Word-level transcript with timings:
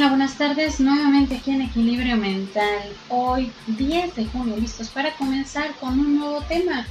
Hola, 0.00 0.08
buenas 0.08 0.38
tardes. 0.38 0.80
Nuevamente 0.80 1.36
aquí 1.36 1.50
en 1.50 1.60
Equilibrio 1.60 2.16
Mental. 2.16 2.88
Hoy 3.10 3.52
10 3.66 4.16
de 4.16 4.24
junio, 4.24 4.56
listos 4.56 4.88
para 4.88 5.12
comenzar 5.12 5.74
con 5.74 6.00
un 6.00 6.18
nuevo 6.18 6.40
tema. 6.40 6.86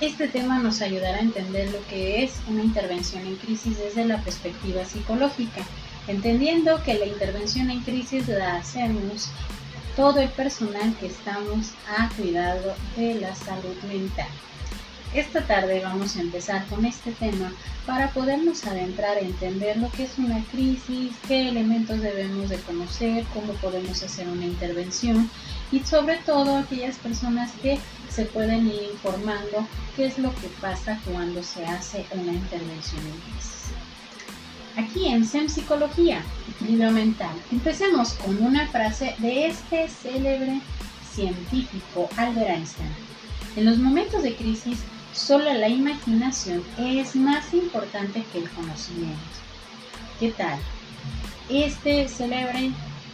Este 0.00 0.28
tema 0.28 0.60
nos 0.60 0.80
ayudará 0.80 1.18
a 1.18 1.22
entender 1.22 1.72
lo 1.72 1.84
que 1.88 2.22
es 2.22 2.34
una 2.46 2.62
intervención 2.62 3.26
en 3.26 3.34
crisis 3.34 3.76
desde 3.76 4.04
la 4.04 4.22
perspectiva 4.22 4.84
psicológica, 4.84 5.62
entendiendo 6.06 6.80
que 6.84 6.94
la 6.94 7.06
intervención 7.06 7.72
en 7.72 7.80
crisis 7.80 8.28
la 8.28 8.54
hacemos 8.54 9.30
todo 9.96 10.20
el 10.20 10.28
personal 10.28 10.94
que 11.00 11.06
estamos 11.06 11.72
a 11.98 12.08
cuidado 12.10 12.76
de 12.96 13.16
la 13.16 13.34
salud 13.34 13.74
mental. 13.88 14.28
Esta 15.14 15.46
tarde 15.46 15.80
vamos 15.80 16.16
a 16.16 16.22
empezar 16.22 16.66
con 16.66 16.84
este 16.84 17.12
tema 17.12 17.52
para 17.86 18.10
podernos 18.10 18.64
adentrar 18.66 19.16
a 19.16 19.20
entender 19.20 19.76
lo 19.76 19.88
que 19.92 20.02
es 20.02 20.18
una 20.18 20.42
crisis, 20.50 21.12
qué 21.28 21.50
elementos 21.50 22.00
debemos 22.00 22.48
de 22.48 22.58
conocer, 22.58 23.24
cómo 23.32 23.52
podemos 23.52 24.02
hacer 24.02 24.26
una 24.26 24.44
intervención 24.44 25.30
y 25.70 25.78
sobre 25.84 26.16
todo 26.26 26.56
aquellas 26.56 26.96
personas 26.96 27.52
que 27.62 27.78
se 28.10 28.24
pueden 28.24 28.66
ir 28.66 28.90
informando 28.92 29.68
qué 29.94 30.06
es 30.06 30.18
lo 30.18 30.34
que 30.34 30.48
pasa 30.60 31.00
cuando 31.04 31.44
se 31.44 31.64
hace 31.64 32.06
una 32.10 32.32
intervención 32.32 33.00
en 33.02 33.20
crisis. 33.20 33.66
Aquí 34.76 35.06
en 35.06 35.24
SEM 35.24 35.48
Psicología, 35.48 36.24
Equilibrio 36.56 36.90
Mental, 36.90 37.36
empecemos 37.52 38.14
con 38.14 38.42
una 38.42 38.66
frase 38.66 39.14
de 39.18 39.46
este 39.46 39.88
célebre 39.88 40.60
científico 41.08 42.08
Albert 42.16 42.50
Einstein. 42.50 42.90
En 43.54 43.66
los 43.66 43.78
momentos 43.78 44.24
de 44.24 44.34
crisis 44.34 44.78
Solo 45.14 45.54
la 45.54 45.68
imaginación 45.68 46.64
es 46.76 47.14
más 47.14 47.54
importante 47.54 48.24
que 48.32 48.38
el 48.38 48.50
conocimiento. 48.50 49.20
¿Qué 50.18 50.32
tal? 50.32 50.58
Este 51.48 52.08
célebre 52.08 52.72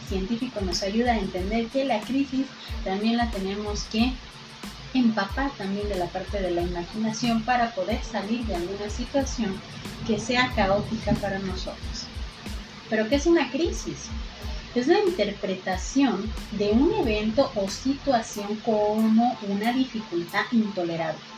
científico 0.09 0.61
nos 0.61 0.81
ayuda 0.81 1.11
a 1.11 1.19
entender 1.19 1.67
que 1.67 1.85
la 1.85 1.99
crisis 2.01 2.47
también 2.83 3.17
la 3.17 3.29
tenemos 3.29 3.83
que 3.83 4.13
empapar 4.95 5.51
también 5.51 5.89
de 5.89 5.97
la 5.99 6.07
parte 6.07 6.41
de 6.41 6.49
la 6.49 6.63
imaginación 6.63 7.43
para 7.43 7.69
poder 7.75 8.03
salir 8.03 8.45
de 8.47 8.55
alguna 8.55 8.89
situación 8.89 9.61
que 10.07 10.19
sea 10.19 10.51
caótica 10.55 11.13
para 11.13 11.37
nosotros. 11.37 12.07
Pero 12.89 13.07
¿qué 13.09 13.17
es 13.17 13.27
una 13.27 13.51
crisis? 13.51 14.07
Es 14.73 14.87
la 14.87 14.99
interpretación 14.99 16.33
de 16.53 16.71
un 16.71 16.93
evento 16.93 17.51
o 17.53 17.69
situación 17.69 18.55
como 18.65 19.37
una 19.47 19.71
dificultad 19.71 20.45
intolerable 20.51 21.30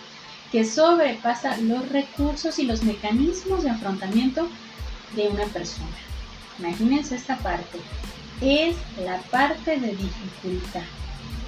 que 0.54 0.64
sobrepasa 0.64 1.58
los 1.58 1.90
recursos 1.90 2.60
y 2.60 2.66
los 2.68 2.84
mecanismos 2.84 3.64
de 3.64 3.72
afrontamiento 3.72 4.48
de 5.16 5.28
una 5.28 5.46
persona. 5.46 5.98
Imagínense 6.60 7.16
esta 7.16 7.38
parte. 7.38 7.80
Es 8.40 8.76
la 9.04 9.18
parte 9.32 9.80
de 9.80 9.96
dificultad. 9.96 10.84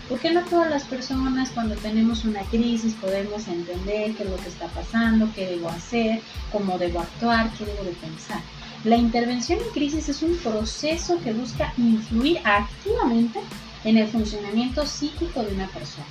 Porque 0.09 0.31
no 0.31 0.41
todas 0.45 0.71
las 0.71 0.85
personas 0.85 1.51
cuando 1.51 1.75
tenemos 1.75 2.25
una 2.25 2.41
crisis 2.45 2.95
podemos 2.95 3.47
entender 3.47 4.15
qué 4.15 4.23
es 4.23 4.29
lo 4.29 4.37
que 4.37 4.49
está 4.49 4.65
pasando, 4.69 5.29
qué 5.35 5.45
debo 5.51 5.69
hacer, 5.69 6.21
cómo 6.51 6.79
debo 6.79 7.01
actuar, 7.01 7.51
qué 7.59 7.63
debo 7.63 7.83
de 7.83 7.91
pensar? 7.91 8.41
La 8.85 8.97
intervención 8.97 9.59
en 9.59 9.69
crisis 9.69 10.09
es 10.09 10.23
un 10.23 10.35
proceso 10.37 11.19
que 11.23 11.31
busca 11.31 11.71
influir 11.77 12.39
activamente 12.43 13.39
en 13.83 13.97
el 13.97 14.07
funcionamiento 14.07 14.83
psíquico 14.83 15.43
de 15.43 15.53
una 15.53 15.67
persona 15.67 16.07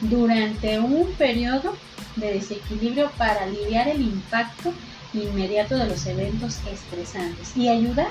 durante 0.00 0.78
un 0.78 1.12
periodo 1.12 1.76
de 2.16 2.34
desequilibrio 2.34 3.10
para 3.16 3.44
aliviar 3.44 3.88
el 3.88 4.00
impacto 4.00 4.72
inmediato 5.12 5.76
de 5.76 5.86
los 5.86 6.06
eventos 6.06 6.58
estresantes 6.70 7.56
y 7.56 7.68
ayudar 7.68 8.08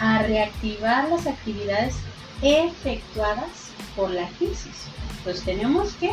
a 0.00 0.22
reactivar 0.22 1.08
las 1.08 1.26
actividades 1.26 1.96
efectuadas 2.42 3.70
por 3.96 4.10
la 4.10 4.28
crisis. 4.38 4.86
Pues 5.24 5.42
tenemos 5.42 5.92
que 5.94 6.12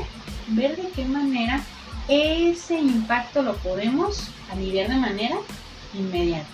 ver 0.50 0.76
de 0.76 0.90
qué 0.90 1.06
manera 1.06 1.64
ese 2.08 2.80
impacto 2.80 3.42
lo 3.42 3.56
podemos 3.58 4.28
aliviar 4.52 4.90
de 4.90 4.96
manera 4.96 5.36
inmediata. 5.94 6.48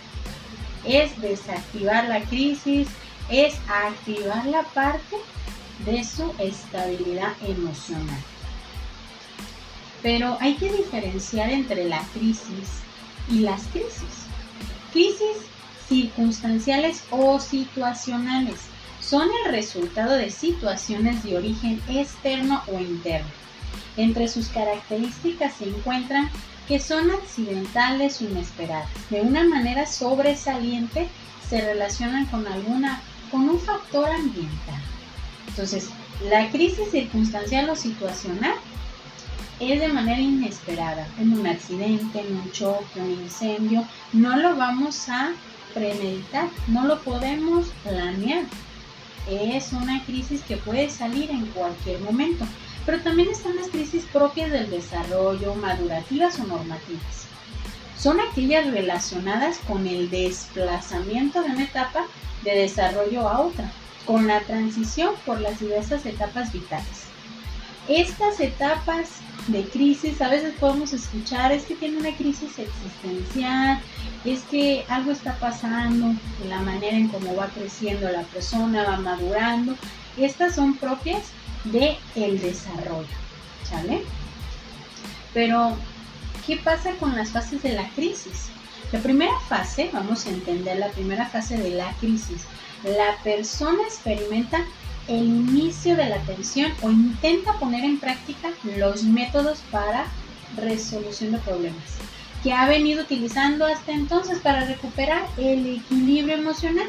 Es 0.85 1.19
desactivar 1.21 2.07
la 2.07 2.21
crisis, 2.21 2.87
es 3.29 3.55
activar 3.67 4.45
la 4.45 4.63
parte 4.63 5.17
de 5.85 6.03
su 6.03 6.33
estabilidad 6.39 7.33
emocional. 7.47 8.19
Pero 10.01 10.37
hay 10.39 10.55
que 10.55 10.71
diferenciar 10.71 11.51
entre 11.51 11.85
la 11.85 12.01
crisis 12.13 12.81
y 13.29 13.39
las 13.39 13.61
crisis. 13.67 14.25
Crisis 14.91 15.37
circunstanciales 15.87 17.03
o 17.11 17.39
situacionales 17.39 18.55
son 19.01 19.27
el 19.45 19.51
resultado 19.51 20.13
de 20.13 20.31
situaciones 20.31 21.23
de 21.23 21.37
origen 21.37 21.81
externo 21.89 22.63
o 22.67 22.79
interno. 22.79 23.29
Entre 23.97 24.27
sus 24.27 24.47
características 24.47 25.55
se 25.55 25.65
encuentran 25.65 26.29
que 26.67 26.79
son 26.79 27.11
accidentales 27.11 28.21
o 28.21 28.25
inesperadas. 28.25 28.89
De 29.09 29.21
una 29.21 29.43
manera 29.43 29.85
sobresaliente 29.85 31.09
se 31.49 31.61
relacionan 31.61 32.25
con 32.27 32.47
alguna 32.47 33.01
con 33.29 33.49
un 33.49 33.59
factor 33.59 34.09
ambiental. 34.09 34.81
Entonces, 35.47 35.89
la 36.29 36.49
crisis 36.49 36.91
circunstancial 36.91 37.69
o 37.69 37.75
situacional 37.75 38.55
es 39.61 39.79
de 39.79 39.89
manera 39.89 40.19
inesperada, 40.19 41.07
en 41.19 41.39
un 41.39 41.45
accidente, 41.45 42.19
en 42.19 42.35
un 42.35 42.51
choque, 42.51 42.99
un 42.99 43.11
incendio, 43.11 43.85
no 44.11 44.35
lo 44.37 44.55
vamos 44.55 45.07
a 45.07 45.33
premeditar, 45.73 46.49
no 46.67 46.85
lo 46.85 46.99
podemos 47.01 47.67
planear. 47.83 48.45
Es 49.29 49.71
una 49.71 50.03
crisis 50.05 50.41
que 50.41 50.57
puede 50.57 50.89
salir 50.89 51.29
en 51.29 51.45
cualquier 51.47 51.99
momento, 52.01 52.45
pero 52.87 53.01
también 53.01 53.29
están 53.29 53.55
las 53.55 53.67
crisis 53.67 54.03
propias 54.11 54.49
del 54.49 54.69
desarrollo, 54.71 55.53
madurativas 55.53 56.39
o 56.39 56.45
normativas. 56.45 57.27
Son 57.95 58.19
aquellas 58.19 58.65
relacionadas 58.71 59.59
con 59.67 59.85
el 59.85 60.09
desplazamiento 60.09 61.43
de 61.43 61.51
una 61.51 61.63
etapa 61.65 62.05
de 62.43 62.55
desarrollo 62.55 63.29
a 63.29 63.41
otra, 63.41 63.71
con 64.07 64.25
la 64.25 64.39
transición 64.41 65.13
por 65.23 65.39
las 65.39 65.59
diversas 65.59 66.03
etapas 66.07 66.51
vitales. 66.51 67.03
Estas 67.87 68.39
etapas 68.39 69.09
de 69.47 69.63
crisis, 69.65 70.21
a 70.21 70.29
veces 70.29 70.53
podemos 70.59 70.93
escuchar, 70.93 71.51
es 71.51 71.63
que 71.63 71.75
tiene 71.75 71.97
una 71.97 72.15
crisis 72.15 72.59
existencial, 72.59 73.81
es 74.23 74.41
que 74.43 74.85
algo 74.87 75.11
está 75.11 75.35
pasando, 75.35 76.13
la 76.47 76.59
manera 76.59 76.95
en 76.95 77.07
cómo 77.07 77.35
va 77.35 77.47
creciendo 77.47 78.09
la 78.09 78.23
persona, 78.23 78.83
va 78.83 78.97
madurando. 78.97 79.75
Estas 80.17 80.55
son 80.55 80.75
propias 80.75 81.23
de 81.65 81.97
el 82.15 82.39
desarrollo, 82.39 83.07
¿sale? 83.67 84.03
Pero, 85.33 85.75
¿qué 86.45 86.57
pasa 86.57 86.91
con 86.99 87.15
las 87.15 87.29
fases 87.29 87.63
de 87.63 87.73
la 87.73 87.87
crisis? 87.89 88.49
La 88.91 88.99
primera 88.99 89.39
fase, 89.47 89.89
vamos 89.93 90.25
a 90.25 90.29
entender 90.29 90.77
la 90.77 90.89
primera 90.89 91.25
fase 91.25 91.57
de 91.57 91.71
la 91.71 91.93
crisis. 91.93 92.43
La 92.83 93.15
persona 93.23 93.79
experimenta 93.87 94.65
el 95.07 95.25
inicio 95.25 95.95
de 95.95 96.09
la 96.09 96.15
atención 96.17 96.71
o 96.81 96.89
intenta 96.89 97.53
poner 97.53 97.83
en 97.83 97.99
práctica 97.99 98.49
los 98.77 99.03
métodos 99.03 99.59
para 99.71 100.05
resolución 100.57 101.31
de 101.31 101.37
problemas 101.39 102.01
que 102.43 102.53
ha 102.53 102.67
venido 102.67 103.03
utilizando 103.03 103.65
hasta 103.65 103.91
entonces 103.91 104.39
para 104.39 104.65
recuperar 104.65 105.27
el 105.37 105.75
equilibrio 105.77 106.35
emocional. 106.35 106.87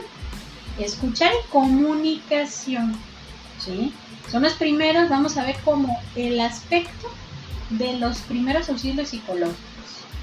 Escuchar 0.79 1.31
y 1.33 1.49
comunicación. 1.51 2.97
¿sí? 3.59 3.93
Son 4.31 4.43
los 4.43 4.55
primeros, 4.55 5.11
vamos 5.11 5.37
a 5.37 5.45
ver 5.45 5.57
como 5.65 6.01
el 6.17 6.41
aspecto 6.41 7.11
de 7.71 7.95
los 7.99 8.19
primeros 8.21 8.69
auxilios 8.71 9.11
psicológicos. 9.11 9.59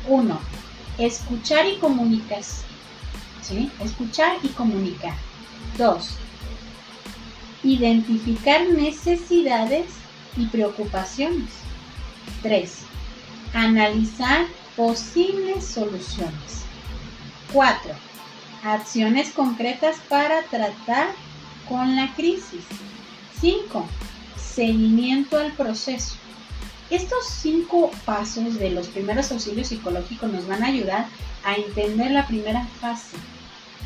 Uno, 0.07 0.39
escuchar 0.97 1.67
y 1.67 1.75
comunicar. 1.77 2.41
¿sí? 3.41 3.71
Escuchar 3.79 4.37
y 4.41 4.47
comunicar. 4.49 5.13
Dos, 5.77 6.15
Identificar 7.63 8.67
necesidades 8.69 9.85
y 10.37 10.45
preocupaciones. 10.47 11.49
3. 12.41 12.71
Analizar 13.53 14.45
posibles 14.75 15.65
soluciones. 15.65 16.63
4. 17.51 17.91
Acciones 18.63 19.31
concretas 19.31 19.97
para 20.07 20.43
tratar 20.43 21.09
con 21.67 21.95
la 21.95 22.13
crisis. 22.15 22.63
5. 23.41 23.85
Seguimiento 24.37 25.37
al 25.37 25.51
proceso. 25.53 26.15
Estos 26.89 27.27
cinco 27.27 27.91
pasos 28.03 28.55
de 28.57 28.71
los 28.71 28.87
primeros 28.87 29.31
auxilios 29.31 29.67
psicológicos 29.67 30.31
nos 30.31 30.47
van 30.47 30.63
a 30.63 30.67
ayudar 30.67 31.07
a 31.43 31.55
entender 31.55 32.11
la 32.11 32.25
primera 32.25 32.65
fase. 32.81 33.17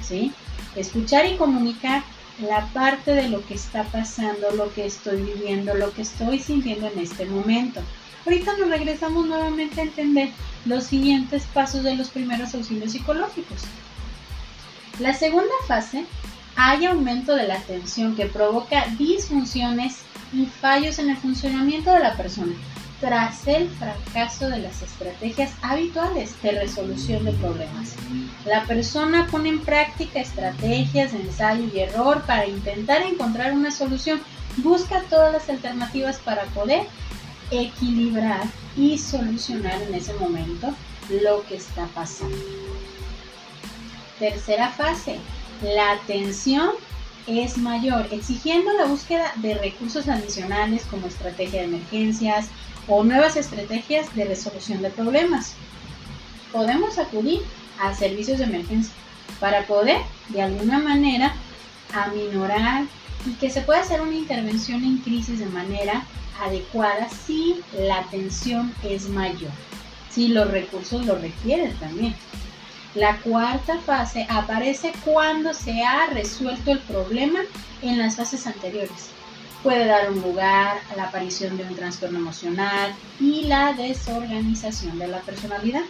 ¿sí? 0.02 0.32
Escuchar 0.76 1.26
y 1.26 1.36
comunicar 1.36 2.04
la 2.40 2.66
parte 2.68 3.12
de 3.12 3.30
lo 3.30 3.46
que 3.46 3.54
está 3.54 3.84
pasando, 3.84 4.52
lo 4.52 4.74
que 4.74 4.86
estoy 4.86 5.22
viviendo, 5.22 5.74
lo 5.76 5.94
que 5.94 6.02
estoy 6.02 6.40
sintiendo 6.40 6.88
en 6.88 7.00
este 7.00 7.26
momento. 7.26 7.82
Ahorita 8.26 8.58
nos 8.58 8.70
regresamos 8.70 9.28
nuevamente 9.28 9.82
a 9.82 9.84
entender 9.84 10.30
los 10.66 10.86
siguientes 10.86 11.44
pasos 11.54 11.84
de 11.84 11.96
los 11.96 12.10
primeros 12.10 12.54
auxilios 12.56 12.92
psicológicos. 12.92 13.62
La 15.00 15.14
segunda 15.14 15.54
fase 15.68 16.06
hay 16.56 16.86
aumento 16.86 17.36
de 17.36 17.48
la 17.48 17.60
tensión 17.60 18.16
que 18.16 18.26
provoca 18.26 18.86
disfunciones 18.98 19.98
y 20.32 20.46
fallos 20.46 21.00
en 21.00 21.10
el 21.10 21.18
funcionamiento 21.18 21.92
de 21.92 22.00
la 22.00 22.16
persona 22.16 22.54
tras 23.00 23.48
el 23.48 23.70
fracaso 23.70 24.50
de 24.50 24.60
las 24.60 24.82
estrategias 24.82 25.52
habituales 25.62 26.42
de 26.42 26.52
resolución 26.52 27.26
de 27.26 27.34
problemas. 27.34 27.96
La 28.46 28.64
persona 28.66 29.28
pone 29.30 29.50
en 29.50 29.60
práctica 29.60 30.20
estrategias 30.20 31.12
de 31.12 31.22
ensayo 31.22 31.66
y 31.74 31.80
error 31.80 32.24
para 32.26 32.48
intentar 32.48 33.02
encontrar 33.02 33.54
una 33.54 33.72
solución, 33.72 34.22
busca 34.58 35.02
todas 35.10 35.34
las 35.34 35.50
alternativas 35.50 36.18
para 36.20 36.44
poder 36.46 36.88
equilibrar 37.52 38.44
y 38.76 38.98
solucionar 38.98 39.82
en 39.82 39.94
ese 39.94 40.14
momento 40.16 40.74
lo 41.10 41.44
que 41.46 41.58
está 41.58 41.88
pasando. 41.88 42.36
Tercera 44.20 44.70
fase, 44.70 45.18
la 45.62 45.92
atención 45.92 46.72
es 47.28 47.58
mayor, 47.58 48.08
exigiendo 48.12 48.72
la 48.74 48.86
búsqueda 48.86 49.32
de 49.38 49.56
recursos 49.56 50.08
adicionales 50.08 50.84
como 50.90 51.08
estrategia 51.08 51.62
de 51.62 51.68
emergencias 51.68 52.48
o 52.88 53.04
nuevas 53.04 53.36
estrategias 53.36 54.14
de 54.16 54.26
resolución 54.26 54.82
de 54.82 54.90
problemas. 54.90 55.56
Podemos 56.52 56.98
acudir 56.98 57.42
a 57.80 57.94
servicios 57.94 58.38
de 58.38 58.46
emergencia 58.46 58.94
para 59.40 59.66
poder, 59.66 59.98
de 60.30 60.42
alguna 60.42 60.80
manera, 60.80 61.34
aminorar 61.94 62.86
y 63.26 63.34
que 63.34 63.50
se 63.50 63.62
pueda 63.62 63.82
hacer 63.82 64.02
una 64.02 64.16
intervención 64.16 64.84
en 64.84 64.98
crisis 64.98 65.40
de 65.40 65.46
manera 65.48 66.06
adecuada 66.42 67.10
si 67.10 67.62
la 67.78 68.00
atención 68.00 68.74
es 68.84 69.08
mayor, 69.10 69.52
si 70.10 70.30
los 70.30 70.50
recursos 70.52 71.06
lo 71.06 71.16
requieren 71.16 71.74
también. 71.78 72.16
La 72.96 73.18
cuarta 73.18 73.80
fase 73.80 74.28
aparece 74.30 74.94
cuando 75.04 75.54
se 75.54 75.84
ha 75.84 76.08
resuelto 76.08 76.72
el 76.72 76.80
problema 76.80 77.40
en 77.82 77.98
las 77.98 78.18
fases 78.18 78.46
anteriores. 78.46 79.10
Puede 79.64 79.86
dar 79.86 80.12
un 80.12 80.22
lugar 80.22 80.82
a 80.92 80.96
la 80.98 81.06
aparición 81.06 81.56
de 81.56 81.64
un 81.64 81.74
trastorno 81.74 82.20
emocional 82.20 82.94
y 83.20 83.44
la 83.44 83.72
desorganización 83.72 85.00
de 85.00 85.08
la 85.08 85.22
personalidad, 85.22 85.84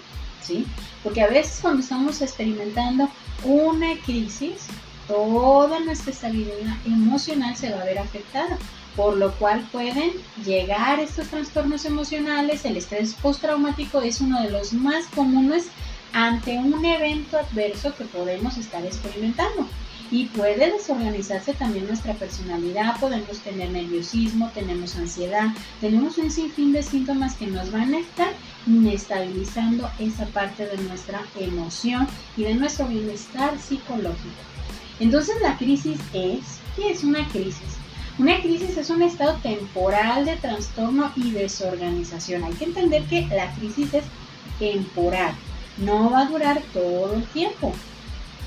¿sí? 0.44 0.68
Porque 1.04 1.24
a 1.24 1.28
veces 1.28 1.60
cuando 1.60 1.82
estamos 1.82 2.22
experimentando 2.22 3.10
una 3.44 3.96
crisis, 4.06 4.68
toda 5.08 5.80
nuestra 5.80 6.12
estabilidad 6.12 6.76
emocional 6.86 7.56
se 7.58 7.72
va 7.72 7.82
a 7.82 7.86
ver 7.86 7.98
afectada, 7.98 8.60
por 8.96 9.18
lo 9.18 9.32
cual 9.34 9.68
pueden 9.72 10.12
llegar 10.46 11.00
estos 11.00 11.28
trastornos 11.30 11.86
emocionales. 11.86 12.66
El 12.66 12.78
estrés 12.78 13.16
postraumático 13.16 14.02
es 14.02 14.22
uno 14.22 14.40
de 14.44 14.52
los 14.52 14.74
más 14.74 15.08
comunes 15.08 15.66
ante 16.14 16.58
un 16.60 16.86
evento 16.86 17.40
adverso 17.40 17.96
que 17.96 18.06
podemos 18.06 18.56
estar 18.58 18.86
experimentando. 18.86 19.68
Y 20.14 20.26
puede 20.26 20.72
desorganizarse 20.72 21.56
también 21.56 21.88
nuestra 21.88 22.14
personalidad, 22.14 23.00
podemos 23.00 23.40
tener 23.40 23.72
nerviosismo, 23.72 24.52
tenemos 24.54 24.96
ansiedad, 24.96 25.48
tenemos 25.82 26.20
un 26.20 26.30
sinfín 26.30 26.72
de 26.72 26.84
síntomas 26.84 27.34
que 27.34 27.48
nos 27.48 27.72
van 27.72 27.96
a 27.96 27.98
estar 27.98 28.32
inestabilizando 28.68 29.90
esa 29.98 30.28
parte 30.28 30.68
de 30.68 30.78
nuestra 30.84 31.20
emoción 31.40 32.08
y 32.38 32.44
de 32.44 32.54
nuestro 32.54 32.86
bienestar 32.86 33.58
psicológico. 33.60 34.44
Entonces 35.00 35.34
la 35.42 35.58
crisis 35.58 35.98
es, 36.14 36.60
¿qué 36.76 36.92
es 36.92 37.04
una 37.04 37.28
crisis? 37.30 37.80
Una 38.20 38.40
crisis 38.40 38.78
es 38.78 38.92
un 38.92 39.02
estado 39.02 39.40
temporal 39.42 40.26
de 40.26 40.36
trastorno 40.36 41.12
y 41.16 41.32
desorganización. 41.32 42.44
Hay 42.44 42.54
que 42.54 42.66
entender 42.66 43.02
que 43.06 43.26
la 43.30 43.52
crisis 43.56 43.92
es 43.96 44.04
temporal 44.60 45.34
no 45.78 46.10
va 46.10 46.22
a 46.22 46.26
durar 46.26 46.62
todo 46.74 47.16
el 47.16 47.24
tiempo, 47.26 47.74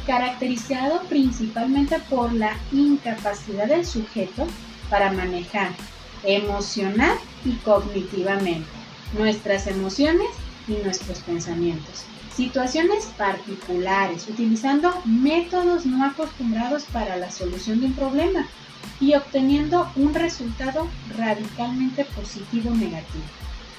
caracterizado 0.06 1.02
principalmente 1.08 1.98
por 2.08 2.32
la 2.32 2.56
incapacidad 2.72 3.66
del 3.66 3.84
sujeto 3.84 4.46
para 4.88 5.12
manejar 5.12 5.72
emocional 6.22 7.16
y 7.44 7.52
cognitivamente 7.56 8.66
nuestras 9.16 9.66
emociones 9.66 10.28
y 10.68 10.72
nuestros 10.82 11.18
pensamientos. 11.20 12.04
Situaciones 12.34 13.06
particulares, 13.16 14.28
utilizando 14.28 14.92
métodos 15.04 15.86
no 15.86 16.04
acostumbrados 16.04 16.84
para 16.84 17.16
la 17.16 17.30
solución 17.30 17.80
de 17.80 17.86
un 17.86 17.94
problema 17.94 18.46
y 19.00 19.14
obteniendo 19.14 19.90
un 19.96 20.14
resultado 20.14 20.86
radicalmente 21.16 22.04
positivo 22.04 22.70
o 22.70 22.74
negativo. 22.74 23.24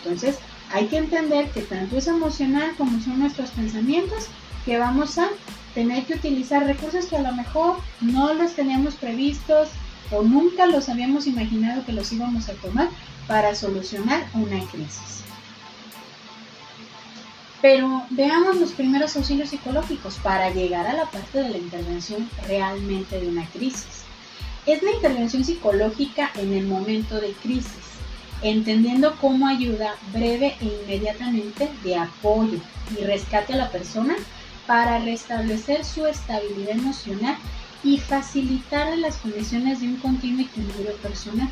Entonces, 0.03 0.39
hay 0.73 0.87
que 0.87 0.97
entender 0.97 1.49
que 1.51 1.61
tanto 1.61 1.97
es 1.97 2.07
emocional 2.07 2.73
como 2.77 2.99
son 2.99 3.19
nuestros 3.19 3.51
pensamientos 3.51 4.27
que 4.67 4.77
vamos 4.77 5.17
a 5.17 5.29
tener 5.73 6.03
que 6.03 6.15
utilizar 6.15 6.65
recursos 6.65 7.05
que 7.05 7.15
a 7.15 7.21
lo 7.21 7.31
mejor 7.31 7.77
no 8.01 8.33
los 8.33 8.51
teníamos 8.51 8.95
previstos 8.95 9.69
o 10.11 10.23
nunca 10.23 10.65
los 10.65 10.89
habíamos 10.89 11.25
imaginado 11.25 11.85
que 11.85 11.93
los 11.93 12.11
íbamos 12.11 12.49
a 12.49 12.53
tomar 12.55 12.89
para 13.27 13.55
solucionar 13.55 14.27
una 14.33 14.59
crisis. 14.65 15.21
Pero 17.61 18.03
veamos 18.09 18.57
los 18.57 18.73
primeros 18.73 19.15
auxilios 19.15 19.49
psicológicos 19.49 20.15
para 20.15 20.49
llegar 20.49 20.85
a 20.85 20.93
la 20.93 21.05
parte 21.05 21.41
de 21.41 21.49
la 21.49 21.57
intervención 21.57 22.29
realmente 22.45 23.21
de 23.21 23.29
una 23.29 23.45
crisis. 23.47 24.03
Es 24.65 24.83
la 24.83 24.91
intervención 24.91 25.45
psicológica 25.45 26.29
en 26.35 26.51
el 26.53 26.67
momento 26.67 27.21
de 27.21 27.31
crisis 27.41 27.87
entendiendo 28.41 29.15
cómo 29.19 29.47
ayuda 29.47 29.95
breve 30.13 30.55
e 30.61 30.65
inmediatamente 30.65 31.69
de 31.83 31.95
apoyo 31.95 32.59
y 32.97 33.03
rescate 33.03 33.53
a 33.53 33.57
la 33.57 33.71
persona 33.71 34.15
para 34.67 34.99
restablecer 34.99 35.83
su 35.83 36.05
estabilidad 36.05 36.71
emocional 36.71 37.37
y 37.83 37.97
facilitar 37.97 38.97
las 38.97 39.15
condiciones 39.17 39.79
de 39.79 39.87
un 39.87 39.97
continuo 39.97 40.45
equilibrio 40.45 40.93
personal. 40.97 41.49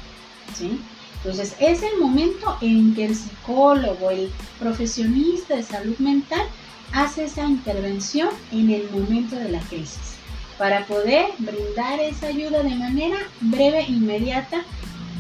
¿sí? 0.54 0.80
Entonces 1.18 1.56
es 1.60 1.82
el 1.82 2.00
momento 2.00 2.58
en 2.62 2.94
que 2.94 3.06
el 3.06 3.16
psicólogo, 3.16 4.12
el 4.12 4.32
profesionista 4.60 5.56
de 5.56 5.64
salud 5.64 5.98
mental, 5.98 6.46
hace 6.92 7.26
esa 7.26 7.46
intervención 7.46 8.30
en 8.52 8.70
el 8.70 8.90
momento 8.92 9.36
de 9.36 9.50
la 9.50 9.60
crisis 9.62 10.16
para 10.58 10.86
poder 10.86 11.32
brindar 11.40 12.00
esa 12.00 12.28
ayuda 12.28 12.64
de 12.64 12.76
manera 12.76 13.18
breve 13.42 13.84
inmediata 13.84 14.64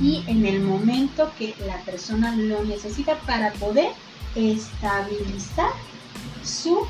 y 0.01 0.23
en 0.27 0.45
el 0.45 0.61
momento 0.61 1.31
que 1.37 1.55
la 1.65 1.77
persona 1.81 2.35
lo 2.35 2.63
necesita 2.63 3.17
para 3.21 3.51
poder 3.53 3.91
estabilizar 4.35 5.71
su 6.43 6.85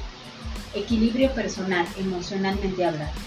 equilibrio 0.75 1.31
personal, 1.33 1.87
emocionalmente 1.97 2.85
hablando. 2.85 3.19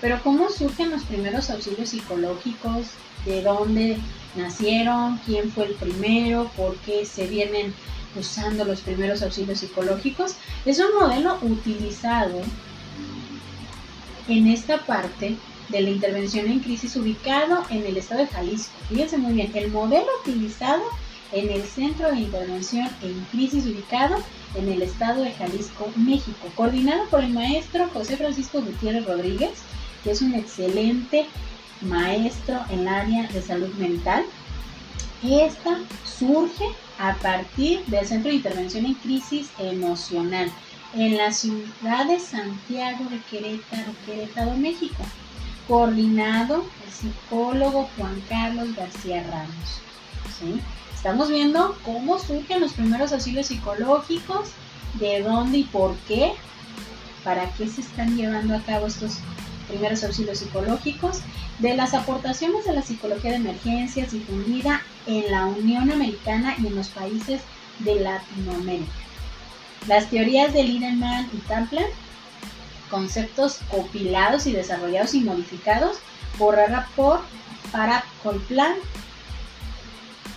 Pero 0.00 0.20
¿cómo 0.22 0.50
surgen 0.50 0.90
los 0.90 1.04
primeros 1.04 1.50
auxilios 1.50 1.90
psicológicos? 1.90 2.88
¿De 3.24 3.42
dónde 3.42 3.98
nacieron? 4.36 5.18
¿Quién 5.26 5.50
fue 5.50 5.66
el 5.66 5.74
primero? 5.74 6.50
¿Por 6.56 6.76
qué 6.76 7.04
se 7.04 7.26
vienen 7.26 7.74
usando 8.14 8.64
los 8.64 8.80
primeros 8.80 9.22
auxilios 9.22 9.60
psicológicos? 9.60 10.36
Es 10.64 10.78
un 10.78 10.94
modelo 10.98 11.38
utilizado 11.42 12.40
en 14.28 14.48
esta 14.48 14.78
parte 14.78 15.36
de 15.68 15.80
la 15.80 15.90
intervención 15.90 16.46
en 16.46 16.60
crisis 16.60 16.94
ubicado 16.96 17.64
en 17.70 17.84
el 17.86 17.96
estado 17.96 18.20
de 18.20 18.28
Jalisco. 18.28 18.72
Fíjense 18.88 19.18
muy 19.18 19.32
bien, 19.32 19.50
el 19.54 19.70
modelo 19.70 20.06
utilizado 20.22 20.82
en 21.32 21.50
el 21.50 21.62
Centro 21.62 22.10
de 22.10 22.20
Intervención 22.20 22.88
en 23.02 23.24
Crisis 23.30 23.66
ubicado 23.66 24.16
en 24.54 24.68
el 24.68 24.82
estado 24.82 25.22
de 25.22 25.32
Jalisco, 25.32 25.90
México, 25.96 26.48
coordinado 26.54 27.06
por 27.06 27.22
el 27.22 27.32
maestro 27.32 27.88
José 27.92 28.16
Francisco 28.16 28.60
Gutiérrez 28.60 29.06
Rodríguez, 29.06 29.52
que 30.02 30.12
es 30.12 30.22
un 30.22 30.34
excelente 30.34 31.26
maestro 31.82 32.60
en 32.70 32.80
el 32.80 32.88
área 32.88 33.28
de 33.28 33.42
salud 33.42 33.72
mental. 33.74 34.24
Esta 35.22 35.78
surge 36.04 36.64
a 36.98 37.14
partir 37.14 37.84
del 37.86 38.06
Centro 38.06 38.30
de 38.30 38.36
Intervención 38.36 38.86
en 38.86 38.94
Crisis 38.94 39.48
Emocional 39.58 40.50
en 40.94 41.16
la 41.16 41.32
ciudad 41.32 42.06
de 42.06 42.18
Santiago 42.18 43.04
de 43.10 43.18
Querétaro, 43.30 43.92
Querétaro, 44.06 44.56
México 44.56 45.04
coordinado 45.66 46.64
el 46.84 46.92
psicólogo 46.92 47.88
Juan 47.96 48.22
Carlos 48.28 48.74
García 48.76 49.24
Ramos. 49.24 49.80
Estamos 51.06 51.28
viendo 51.28 51.78
cómo 51.84 52.18
surgen 52.18 52.60
los 52.60 52.72
primeros 52.72 53.12
auxilios 53.12 53.46
psicológicos, 53.46 54.48
de 54.94 55.22
dónde 55.22 55.58
y 55.58 55.62
por 55.62 55.94
qué, 56.08 56.32
para 57.22 57.48
qué 57.52 57.68
se 57.68 57.82
están 57.82 58.16
llevando 58.16 58.56
a 58.56 58.60
cabo 58.62 58.88
estos 58.88 59.18
primeros 59.68 60.02
auxilios 60.02 60.40
psicológicos, 60.40 61.20
de 61.60 61.76
las 61.76 61.94
aportaciones 61.94 62.64
de 62.64 62.72
la 62.72 62.82
psicología 62.82 63.30
de 63.30 63.36
emergencias 63.36 64.10
difundida 64.10 64.82
en 65.06 65.30
la 65.30 65.46
Unión 65.46 65.92
Americana 65.92 66.56
y 66.58 66.66
en 66.66 66.74
los 66.74 66.88
países 66.88 67.40
de 67.78 68.00
Latinoamérica. 68.00 68.90
Las 69.86 70.10
teorías 70.10 70.52
de 70.52 70.64
Lindemann 70.64 71.30
y 71.32 71.36
Tampler 71.46 71.86
conceptos 72.90 73.60
compilados 73.70 74.48
y 74.48 74.52
desarrollados 74.52 75.14
y 75.14 75.20
modificados 75.20 75.98
por 76.36 76.56
Rapport 76.56 77.22
para 77.70 78.04
Colplan, 78.24 78.74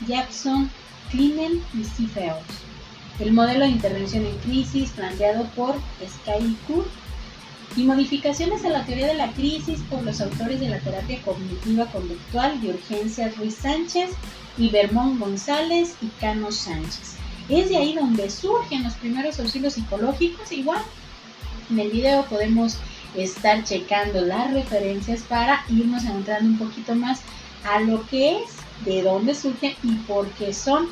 Jackson, 0.08 0.70
Klinel 1.12 1.62
y 1.74 1.84
Stephens. 1.84 2.44
El 3.20 3.34
modelo 3.34 3.66
de 3.66 3.72
intervención 3.72 4.26
en 4.26 4.38
crisis 4.38 4.92
planteado 4.92 5.46
por 5.56 5.76
Sky 6.08 6.56
y 7.76 7.84
modificaciones 7.84 8.66
a 8.66 8.70
la 8.70 8.86
teoría 8.86 9.08
de 9.08 9.14
la 9.14 9.32
crisis 9.34 9.80
por 9.90 10.04
los 10.04 10.22
autores 10.22 10.60
de 10.60 10.70
la 10.70 10.80
terapia 10.80 11.22
cognitiva 11.22 11.86
conductual 11.88 12.60
de 12.62 12.70
urgencia 12.70 13.32
Ruiz 13.38 13.56
Sánchez 13.56 14.12
y 14.58 14.70
Bermón 14.70 15.20
González 15.20 15.96
y 16.02 16.08
Cano 16.20 16.52
Sánchez. 16.52 17.16
Es 17.48 17.70
de 17.70 17.78
ahí 17.78 17.94
donde 17.96 18.30
surgen 18.30 18.84
los 18.84 18.94
primeros 18.94 19.40
auxilios 19.40 19.74
psicológicos. 19.74 20.52
Igual, 20.52 20.82
en 21.70 21.80
el 21.80 21.92
video 21.92 22.26
podemos 22.26 22.78
estar 23.16 23.64
checando 23.64 24.22
las 24.22 24.54
referencias 24.54 25.22
para 25.24 25.64
irnos 25.70 26.06
entrando 26.06 26.50
un 26.50 26.58
poquito 26.58 26.96
más 26.96 27.22
a 27.64 27.80
lo 27.80 28.06
que 28.08 28.38
es, 28.38 28.52
de 28.86 29.04
dónde 29.04 29.36
surgen 29.36 29.76
y 29.84 29.96
por 30.08 30.28
qué 30.32 30.54
son 30.54 30.90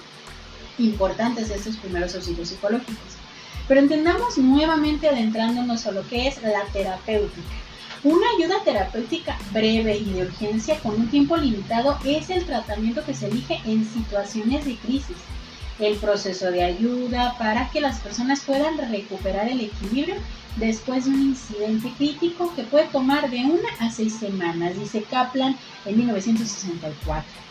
importantes 0.78 1.50
estos 1.50 1.78
primeros 1.78 2.16
auxilios 2.16 2.50
psicológicos. 2.50 3.18
Pero 3.68 3.82
entendamos 3.82 4.38
nuevamente 4.38 5.10
adentrándonos 5.10 5.86
a 5.86 5.92
lo 5.92 6.08
que 6.08 6.28
es 6.28 6.42
la 6.42 6.64
terapéutica. 6.72 7.42
Una 8.04 8.28
ayuda 8.38 8.64
terapéutica 8.64 9.38
breve 9.52 9.98
y 9.98 10.14
de 10.14 10.24
urgencia 10.24 10.80
con 10.80 10.96
un 10.96 11.10
tiempo 11.10 11.36
limitado 11.36 11.98
es 12.06 12.30
el 12.30 12.46
tratamiento 12.46 13.04
que 13.04 13.14
se 13.14 13.28
elige 13.28 13.60
en 13.66 13.86
situaciones 13.86 14.66
de 14.66 14.76
crisis. 14.78 15.18
El 15.80 15.98
proceso 15.98 16.52
de 16.52 16.64
ayuda 16.64 17.36
para 17.38 17.70
que 17.70 17.82
las 17.82 18.00
personas 18.00 18.42
puedan 18.42 18.78
recuperar 18.78 19.50
el 19.50 19.62
equilibrio 19.62 20.16
después 20.56 21.06
de 21.06 21.12
un 21.12 21.22
incidente 21.22 21.92
crítico 21.98 22.54
que 22.56 22.64
puede 22.64 22.86
tomar 22.86 23.30
de 23.30 23.46
una 23.46 23.70
a 23.80 23.92
seis 23.92 24.16
semanas, 24.16 24.78
dice 24.80 25.04
Kaplan 25.04 25.58
en 25.86 25.98
1964. 25.98 27.47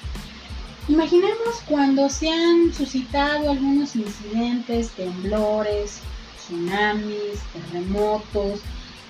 Imaginemos 0.88 1.62
cuando 1.68 2.08
se 2.08 2.30
han 2.30 2.72
suscitado 2.72 3.50
algunos 3.50 3.96
incidentes, 3.96 4.90
temblores, 4.90 5.98
tsunamis, 6.38 7.40
terremotos. 7.52 8.60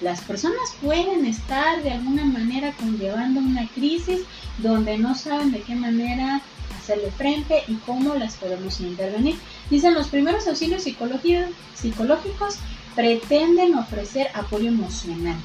Las 0.00 0.23
personas 0.23 0.75
pueden 0.80 1.26
estar 1.26 1.83
de 1.83 1.90
alguna 1.90 2.25
manera 2.25 2.73
conllevando 2.73 3.40
una 3.40 3.68
crisis 3.68 4.23
donde 4.56 4.97
no 4.97 5.14
saben 5.14 5.52
de 5.52 5.61
qué 5.61 5.75
manera 5.75 6.40
hacerle 6.78 7.11
frente 7.11 7.62
y 7.68 7.75
cómo 7.75 8.14
las 8.14 8.37
podemos 8.37 8.80
intervenir. 8.80 9.37
Dicen 9.68 9.92
los 9.92 10.09
primeros 10.09 10.49
auxilios 10.49 10.83
psicológicos 10.83 12.56
pretenden 12.95 13.75
ofrecer 13.75 14.28
apoyo 14.33 14.68
emocional 14.68 15.37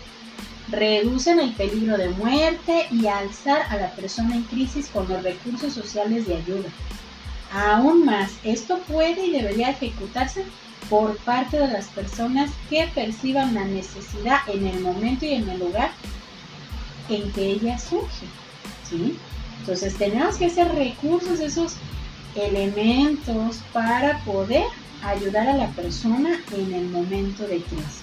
reducen 0.72 1.40
el 1.40 1.54
peligro 1.54 1.98
de 1.98 2.10
muerte 2.10 2.88
y 2.92 3.08
alzar 3.08 3.62
a 3.70 3.78
la 3.78 3.92
persona 3.92 4.36
en 4.36 4.44
crisis 4.44 4.88
con 4.88 5.08
los 5.08 5.22
recursos 5.22 5.74
sociales 5.74 6.28
de 6.28 6.38
ayuda. 6.38 6.70
Aún 7.54 8.06
más, 8.06 8.32
esto 8.44 8.80
puede 8.88 9.28
y 9.28 9.32
debería 9.32 9.72
ejecutarse 9.72 10.46
por 10.90 11.18
parte 11.18 11.60
de 11.60 11.68
las 11.68 11.88
personas 11.88 12.50
que 12.70 12.90
perciban 12.96 13.54
la 13.54 13.66
necesidad 13.66 14.40
en 14.48 14.66
el 14.66 14.80
momento 14.80 15.26
y 15.26 15.34
en 15.34 15.50
el 15.50 15.60
lugar 15.60 15.92
en 17.10 17.32
que 17.34 17.52
ella 17.52 17.78
surge. 17.78 18.26
¿sí? 18.90 19.18
Entonces 19.60 19.96
tenemos 19.98 20.38
que 20.38 20.46
hacer 20.46 20.74
recursos, 20.74 21.40
esos 21.40 21.76
elementos 22.36 23.60
para 23.74 24.20
poder 24.20 24.66
ayudar 25.04 25.50
a 25.50 25.58
la 25.58 25.68
persona 25.70 26.40
en 26.56 26.74
el 26.74 26.88
momento 26.90 27.44
de 27.44 27.62
crisis. 27.62 28.01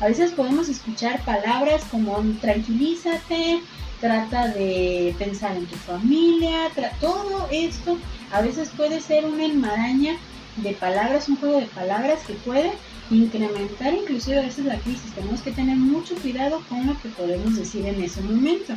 A 0.00 0.08
veces 0.08 0.32
podemos 0.32 0.68
escuchar 0.68 1.24
palabras 1.24 1.84
como 1.90 2.20
tranquilízate, 2.40 3.62
trata 4.00 4.48
de 4.48 5.14
pensar 5.18 5.56
en 5.56 5.66
tu 5.66 5.76
familia, 5.76 6.68
todo 7.00 7.48
esto 7.50 7.96
a 8.32 8.42
veces 8.42 8.70
puede 8.76 9.00
ser 9.00 9.24
una 9.24 9.44
enmaraña 9.44 10.16
de 10.56 10.72
palabras, 10.72 11.28
un 11.28 11.36
juego 11.36 11.60
de 11.60 11.66
palabras 11.66 12.20
que 12.26 12.34
puede 12.34 12.72
incrementar 13.10 13.94
inclusive 13.94 14.40
a 14.40 14.42
veces 14.42 14.64
la 14.64 14.78
crisis. 14.78 15.12
Tenemos 15.14 15.42
que 15.42 15.52
tener 15.52 15.76
mucho 15.76 16.16
cuidado 16.16 16.62
con 16.68 16.86
lo 16.86 17.00
que 17.00 17.08
podemos 17.10 17.56
decir 17.56 17.86
en 17.86 18.02
ese 18.02 18.20
momento. 18.20 18.74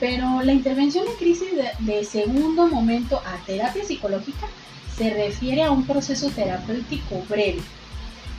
Pero 0.00 0.42
la 0.42 0.52
intervención 0.52 1.06
en 1.06 1.14
crisis 1.14 1.50
de 1.78 2.04
segundo 2.04 2.66
momento 2.66 3.22
a 3.24 3.44
terapia 3.46 3.84
psicológica 3.84 4.48
se 4.96 5.10
refiere 5.10 5.62
a 5.62 5.70
un 5.70 5.86
proceso 5.86 6.28
terapéutico 6.30 7.22
breve 7.28 7.62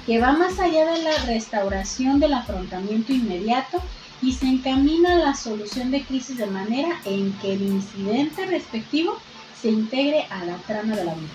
que 0.05 0.19
va 0.19 0.33
más 0.33 0.60
allá 0.60 0.91
de 0.91 1.03
la 1.03 1.17
restauración 1.25 2.19
del 2.19 2.33
afrontamiento 2.33 3.13
inmediato 3.13 3.81
y 4.22 4.33
se 4.33 4.48
encamina 4.48 5.15
a 5.15 5.19
la 5.19 5.36
solución 5.36 5.91
de 5.91 6.03
crisis 6.03 6.38
de 6.38 6.48
manera 6.48 7.00
en 7.05 7.33
que 7.33 7.53
el 7.53 7.62
incidente 7.62 8.45
respectivo 8.45 9.17
se 9.62 9.69
integre 9.69 10.25
a 10.29 10.45
la 10.45 10.57
trama 10.57 10.95
de 10.95 11.05
la 11.05 11.13
vida. 11.13 11.29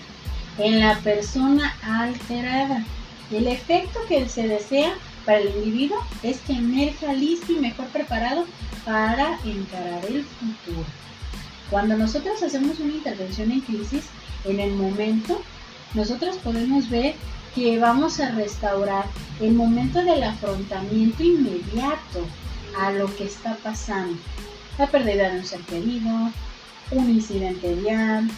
En 0.57 0.79
la 0.79 0.97
persona 0.99 1.75
alterada, 1.83 2.83
el 3.31 3.47
efecto 3.47 3.99
que 4.07 4.27
se 4.27 4.47
desea 4.47 4.93
para 5.25 5.39
el 5.39 5.55
individuo 5.55 5.97
es 6.23 6.39
que 6.39 6.53
emerja 6.53 7.13
listo 7.13 7.51
y 7.51 7.59
mejor 7.59 7.87
preparado 7.87 8.45
para 8.85 9.39
encarar 9.45 10.03
el 10.05 10.23
futuro. 10.23 10.85
Cuando 11.69 11.95
nosotros 11.95 12.41
hacemos 12.41 12.79
una 12.79 12.93
intervención 12.93 13.51
en 13.51 13.61
crisis, 13.61 14.05
en 14.45 14.59
el 14.59 14.71
momento, 14.71 15.41
nosotros 15.93 16.37
podemos 16.37 16.89
ver 16.89 17.15
que 17.59 17.77
vamos 17.77 18.21
a 18.21 18.31
restaurar 18.31 19.05
el 19.41 19.51
momento 19.51 20.01
del 20.01 20.23
afrontamiento 20.23 21.21
inmediato 21.21 22.25
a 22.79 22.91
lo 22.93 23.13
que 23.17 23.25
está 23.25 23.57
pasando. 23.57 24.17
La 24.77 24.87
pérdida 24.87 25.29
de 25.29 25.39
un 25.39 25.45
ser 25.45 25.59
querido, 25.61 26.31
un 26.91 27.09
incidente 27.09 27.75
vial, 27.75 28.29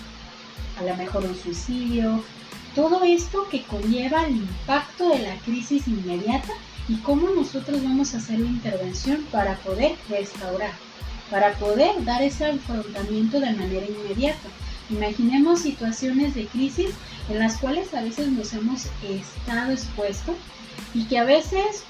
a 0.79 0.83
lo 0.83 0.95
mejor 0.95 1.23
un 1.23 1.35
suicidio, 1.35 2.23
todo 2.73 3.03
esto 3.03 3.47
que 3.47 3.61
conlleva 3.61 4.25
el 4.25 4.37
impacto 4.37 5.09
de 5.09 5.19
la 5.19 5.35
crisis 5.45 5.87
inmediata 5.87 6.53
y 6.87 6.95
cómo 6.97 7.29
nosotros 7.29 7.83
vamos 7.83 8.15
a 8.15 8.17
hacer 8.17 8.39
la 8.39 8.49
intervención 8.49 9.23
para 9.31 9.53
poder 9.57 9.97
restaurar, 10.09 10.73
para 11.29 11.53
poder 11.53 12.03
dar 12.05 12.23
ese 12.23 12.47
afrontamiento 12.47 13.39
de 13.39 13.51
manera 13.51 13.85
inmediata. 13.85 14.49
Imaginemos 14.91 15.61
situaciones 15.61 16.35
de 16.35 16.47
crisis 16.47 16.89
en 17.29 17.39
las 17.39 17.57
cuales 17.57 17.93
a 17.93 18.01
veces 18.01 18.27
nos 18.27 18.53
hemos 18.53 18.87
estado 19.03 19.71
expuestos 19.71 20.35
y 20.93 21.05
que 21.05 21.17
a 21.17 21.23
veces 21.23 21.83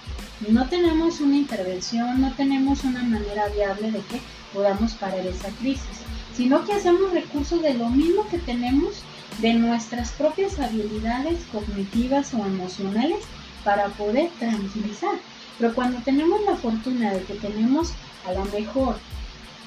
no 0.49 0.67
tenemos 0.69 1.19
una 1.19 1.37
intervención, 1.37 2.21
no 2.21 2.31
tenemos 2.33 2.83
una 2.83 3.03
manera 3.03 3.47
viable 3.49 3.91
de 3.91 3.99
que 4.01 4.21
podamos 4.53 4.93
parar 4.93 5.25
esa 5.25 5.49
crisis, 5.59 6.01
sino 6.35 6.63
que 6.65 6.73
hacemos 6.73 7.11
recursos 7.11 7.61
de 7.61 7.73
lo 7.73 7.89
mismo 7.89 8.27
que 8.29 8.37
tenemos 8.37 9.01
de 9.39 9.53
nuestras 9.53 10.11
propias 10.11 10.59
habilidades 10.59 11.39
cognitivas 11.51 12.33
o 12.33 12.45
emocionales 12.45 13.23
para 13.63 13.87
poder 13.87 14.29
tranquilizar. 14.39 15.15
Pero 15.57 15.73
cuando 15.73 15.99
tenemos 15.99 16.41
la 16.45 16.55
fortuna 16.55 17.13
de 17.13 17.23
que 17.23 17.33
tenemos 17.35 17.93
a 18.27 18.33
lo 18.33 18.45
mejor 18.45 18.97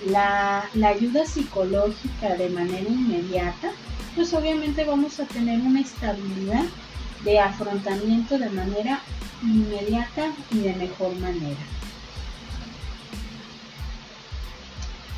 la, 0.06 0.68
la 0.74 0.88
ayuda 0.88 1.26
psicológica 1.26 2.34
de 2.36 2.50
manera 2.50 2.88
inmediata, 2.88 3.72
pues 4.14 4.32
obviamente 4.34 4.84
vamos 4.84 5.18
a 5.20 5.24
tener 5.24 5.60
una 5.60 5.80
estabilidad 5.80 6.64
de 7.24 7.40
afrontamiento 7.40 8.38
de 8.38 8.50
manera 8.50 9.00
inmediata 9.42 10.32
y 10.50 10.58
de 10.58 10.74
mejor 10.74 11.14
manera. 11.16 11.60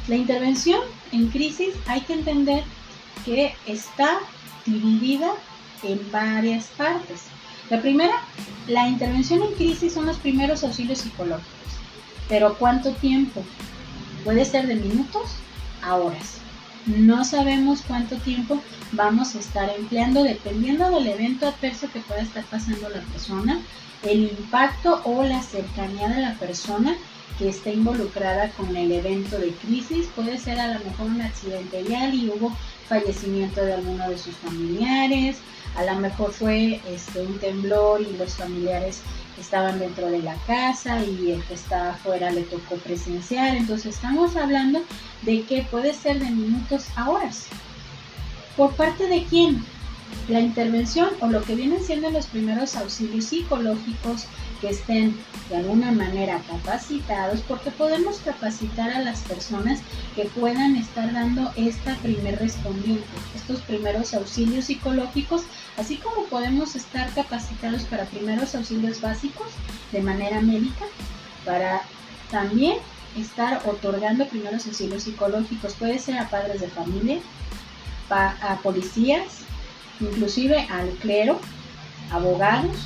La 0.09 0.16
intervención 0.16 0.80
en 1.11 1.28
crisis 1.28 1.75
hay 1.87 2.00
que 2.02 2.12
entender 2.12 2.62
que 3.25 3.54
está 3.66 4.18
dividida 4.64 5.33
en 5.83 6.00
varias 6.12 6.66
partes. 6.76 7.23
La 7.71 7.80
primera, 7.80 8.14
la 8.68 8.87
intervención 8.87 9.42
en 9.42 9.52
crisis 9.54 9.95
son 9.95 10.06
los 10.06 10.16
primeros 10.18 10.62
auxilios 10.62 11.00
psicológicos. 11.00 11.50
Pero 12.28 12.54
¿cuánto 12.54 12.92
tiempo? 12.92 13.45
Puede 14.26 14.45
ser 14.45 14.66
de 14.66 14.75
minutos 14.75 15.37
a 15.83 15.95
horas. 15.95 16.38
No 16.85 17.25
sabemos 17.25 17.83
cuánto 17.87 18.16
tiempo 18.16 18.61
vamos 18.90 19.37
a 19.37 19.38
estar 19.38 19.71
empleando 19.71 20.25
dependiendo 20.25 20.90
del 20.90 21.06
evento 21.06 21.47
adverso 21.47 21.88
que 21.92 22.00
pueda 22.00 22.23
estar 22.23 22.42
pasando 22.47 22.88
la 22.88 23.02
persona, 23.02 23.61
el 24.02 24.25
impacto 24.25 25.00
o 25.04 25.23
la 25.23 25.40
cercanía 25.45 26.09
de 26.09 26.23
la 26.23 26.35
persona 26.35 26.97
que 27.38 27.49
esté 27.50 27.75
involucrada 27.75 28.50
con 28.50 28.76
el 28.76 28.90
evento 28.90 29.38
de 29.38 29.52
crisis. 29.52 30.09
Puede 30.16 30.38
ser 30.38 30.59
a 30.59 30.76
lo 30.76 30.85
mejor 30.85 31.06
un 31.06 31.21
accidente 31.21 31.85
vial 31.85 32.12
y 32.12 32.28
hubo 32.28 32.50
fallecimiento 32.88 33.64
de 33.64 33.75
alguno 33.75 34.11
de 34.11 34.18
sus 34.18 34.35
familiares, 34.38 35.37
a 35.76 35.85
lo 35.85 36.00
mejor 36.00 36.33
fue 36.33 36.80
este, 36.88 37.21
un 37.21 37.38
temblor 37.38 38.00
y 38.00 38.16
los 38.16 38.35
familiares 38.35 39.00
estaban 39.38 39.78
dentro 39.78 40.11
de 40.11 40.21
la 40.23 40.35
casa 40.47 41.04
y 41.04 41.33
el 41.33 41.42
que 41.45 41.54
estaba 41.54 41.90
afuera 41.90 42.30
le 42.30 42.42
tocó 42.42 42.76
presenciar. 42.76 43.54
Entonces 43.56 43.95
estamos 43.95 44.37
hablando 44.37 44.83
de 45.23 45.42
que 45.42 45.62
puede 45.71 45.92
ser 45.92 46.18
de 46.18 46.30
minutos 46.30 46.87
a 46.97 47.11
horas. 47.11 47.47
¿Por 48.56 48.75
parte 48.75 49.06
de 49.06 49.25
quién? 49.25 49.62
La 50.28 50.40
intervención 50.40 51.11
o 51.21 51.26
lo 51.26 51.42
que 51.42 51.54
vienen 51.54 51.85
siendo 51.85 52.11
los 52.11 52.26
primeros 52.26 52.75
auxilios 52.76 53.26
psicológicos 53.26 54.26
que 54.60 54.70
estén 54.70 55.16
de 55.48 55.56
alguna 55.56 55.92
manera 55.92 56.40
capacitados, 56.48 57.40
porque 57.46 57.70
podemos 57.70 58.18
capacitar 58.18 58.90
a 58.90 59.00
las 59.00 59.20
personas 59.20 59.80
que 60.14 60.25
puedan 60.25 60.76
estar 60.76 61.12
dando 61.12 61.52
esta 61.56 61.94
primer 61.96 62.38
respondiente, 62.38 63.06
estos 63.34 63.60
primeros 63.60 64.14
auxilios 64.14 64.66
psicológicos, 64.66 65.42
así 65.76 65.96
como 65.96 66.25
podemos 66.26 66.75
estar 66.75 67.12
capacitados 67.14 67.82
para 67.82 68.04
primeros 68.06 68.54
auxilios 68.54 69.00
básicos 69.00 69.48
de 69.92 70.02
manera 70.02 70.40
médica, 70.40 70.84
para 71.44 71.82
también 72.30 72.78
estar 73.16 73.62
otorgando 73.66 74.26
primeros 74.26 74.66
auxilios 74.66 75.04
psicológicos, 75.04 75.75
puede 75.75 75.98
ser 75.98 76.18
a 76.18 76.28
padres 76.28 76.60
de 76.60 76.68
familia, 76.68 77.20
a 78.10 78.58
policías, 78.62 79.40
inclusive 80.00 80.66
al 80.70 80.90
clero, 81.00 81.40
abogados, 82.10 82.76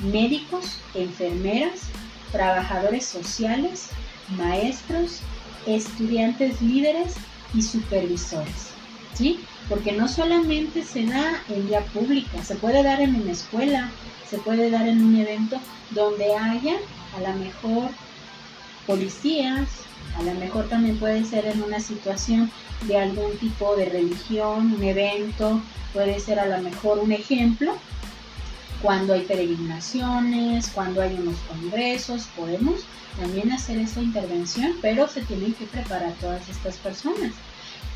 médicos, 0.00 0.78
enfermeras, 0.94 1.82
trabajadores 2.32 3.04
sociales, 3.04 3.88
maestros, 4.36 5.20
estudiantes 5.66 6.60
líderes 6.60 7.14
y 7.54 7.62
supervisores. 7.62 8.70
¿Sí? 9.14 9.40
Porque 9.68 9.92
no 9.92 10.08
solamente 10.08 10.84
se 10.84 11.06
da 11.06 11.42
en 11.48 11.66
vía 11.66 11.80
pública, 11.86 12.44
se 12.44 12.54
puede 12.54 12.82
dar 12.82 13.00
en 13.00 13.14
una 13.14 13.32
escuela, 13.32 13.90
se 14.28 14.38
puede 14.38 14.70
dar 14.70 14.86
en 14.86 15.02
un 15.02 15.16
evento 15.16 15.58
donde 15.90 16.34
haya 16.34 16.76
a 17.16 17.20
lo 17.20 17.38
mejor 17.38 17.90
policías, 18.86 19.68
a 20.18 20.22
lo 20.22 20.34
mejor 20.34 20.68
también 20.68 20.98
puede 20.98 21.24
ser 21.24 21.46
en 21.46 21.62
una 21.62 21.80
situación 21.80 22.50
de 22.82 22.98
algún 22.98 23.36
tipo 23.38 23.74
de 23.74 23.86
religión, 23.86 24.74
un 24.74 24.82
evento, 24.82 25.62
puede 25.92 26.20
ser 26.20 26.38
a 26.38 26.46
lo 26.46 26.62
mejor 26.62 26.98
un 26.98 27.12
ejemplo 27.12 27.74
cuando 28.82 29.14
hay 29.14 29.22
peregrinaciones, 29.22 30.68
cuando 30.68 31.02
hay 31.02 31.14
unos 31.14 31.36
congresos, 31.48 32.28
podemos 32.36 32.82
también 33.18 33.52
hacer 33.52 33.78
esa 33.78 34.00
intervención, 34.00 34.74
pero 34.82 35.08
se 35.08 35.22
tienen 35.22 35.54
que 35.54 35.66
preparar 35.66 36.12
todas 36.20 36.48
estas 36.48 36.76
personas. 36.76 37.32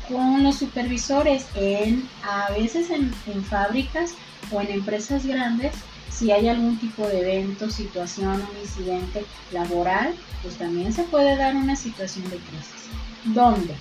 Con 0.07 0.43
los 0.43 0.55
supervisores, 0.55 1.45
en, 1.55 2.07
a 2.23 2.51
veces 2.51 2.89
en, 2.89 3.13
en 3.27 3.43
fábricas 3.43 4.15
o 4.51 4.59
en 4.59 4.71
empresas 4.71 5.25
grandes, 5.25 5.73
si 6.09 6.31
hay 6.31 6.49
algún 6.49 6.77
tipo 6.77 7.07
de 7.07 7.21
evento, 7.21 7.69
situación, 7.69 8.45
un 8.51 8.59
incidente 8.61 9.25
laboral, 9.51 10.13
pues 10.41 10.55
también 10.57 10.91
se 10.91 11.03
puede 11.03 11.37
dar 11.37 11.55
una 11.55 11.75
situación 11.75 12.29
de 12.29 12.37
crisis. 12.37 12.89
¿Dónde? 13.25 13.75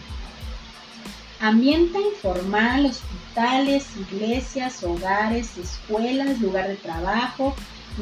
Ambiente 1.40 1.98
informal, 1.98 2.84
hospitales, 2.84 3.86
iglesias, 3.96 4.84
hogares, 4.84 5.56
escuelas, 5.56 6.38
lugar 6.38 6.68
de 6.68 6.76
trabajo, 6.76 7.54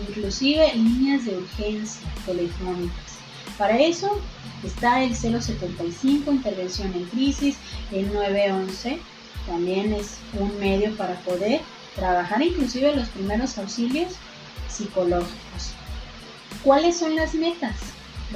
inclusive 0.09 0.75
líneas 0.75 1.25
de 1.25 1.37
urgencia 1.37 2.03
telefónicas. 2.27 3.19
Para 3.57 3.79
eso 3.79 4.21
está 4.65 5.05
el 5.05 5.15
075, 5.15 6.33
intervención 6.33 6.93
en 6.95 7.05
crisis, 7.05 7.57
el 7.93 8.13
911, 8.13 8.99
también 9.47 9.93
es 9.93 10.19
un 10.33 10.59
medio 10.59 10.97
para 10.97 11.15
poder 11.21 11.61
trabajar 11.95 12.43
inclusive 12.43 12.97
los 12.97 13.09
primeros 13.11 13.57
auxilios 13.57 14.15
psicológicos. 14.69 15.75
¿Cuáles 16.65 16.99
son 16.99 17.15
las 17.15 17.35
metas? 17.35 17.77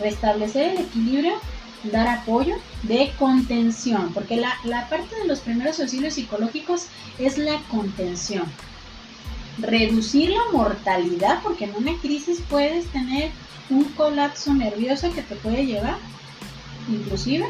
Restablecer 0.00 0.76
el 0.76 0.85
equilibrio 0.85 1.35
dar 1.84 2.06
apoyo 2.08 2.56
de 2.82 3.12
contención, 3.18 4.12
porque 4.12 4.36
la, 4.36 4.88
parte 4.88 5.16
de 5.16 5.26
los 5.26 5.40
primeros 5.40 5.80
auxilios 5.80 6.14
psicológicos 6.14 6.86
es 7.18 7.38
la 7.38 7.60
contención. 7.70 8.44
Reducir 9.58 10.30
la 10.30 10.42
mortalidad, 10.52 11.42
porque 11.42 11.64
en 11.64 11.74
una 11.74 11.98
crisis 12.00 12.42
puedes 12.48 12.86
tener 12.86 13.30
un 13.70 13.84
colapso 13.84 14.54
nervioso 14.54 15.12
que 15.12 15.22
te 15.22 15.34
puede 15.36 15.66
llevar, 15.66 15.96
inclusive, 16.88 17.46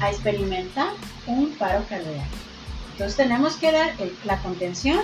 a 0.00 0.10
experimentar 0.10 0.88
un 1.26 1.50
paro 1.50 1.84
cardíaco. 1.88 2.36
Entonces 2.92 3.16
tenemos 3.16 3.56
que 3.56 3.72
dar 3.72 3.94
la 4.24 4.38
contención, 4.38 5.00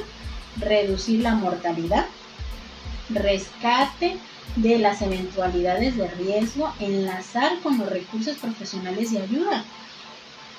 reducir 0.56 1.20
la 1.20 1.34
mortalidad, 1.34 2.06
rescate 3.10 4.18
de 4.56 4.78
las 4.78 5.02
eventualidades 5.02 5.96
de 5.96 6.08
riesgo, 6.08 6.72
enlazar 6.80 7.58
con 7.60 7.78
los 7.78 7.88
recursos 7.88 8.36
profesionales 8.36 9.12
de 9.12 9.22
ayuda. 9.22 9.64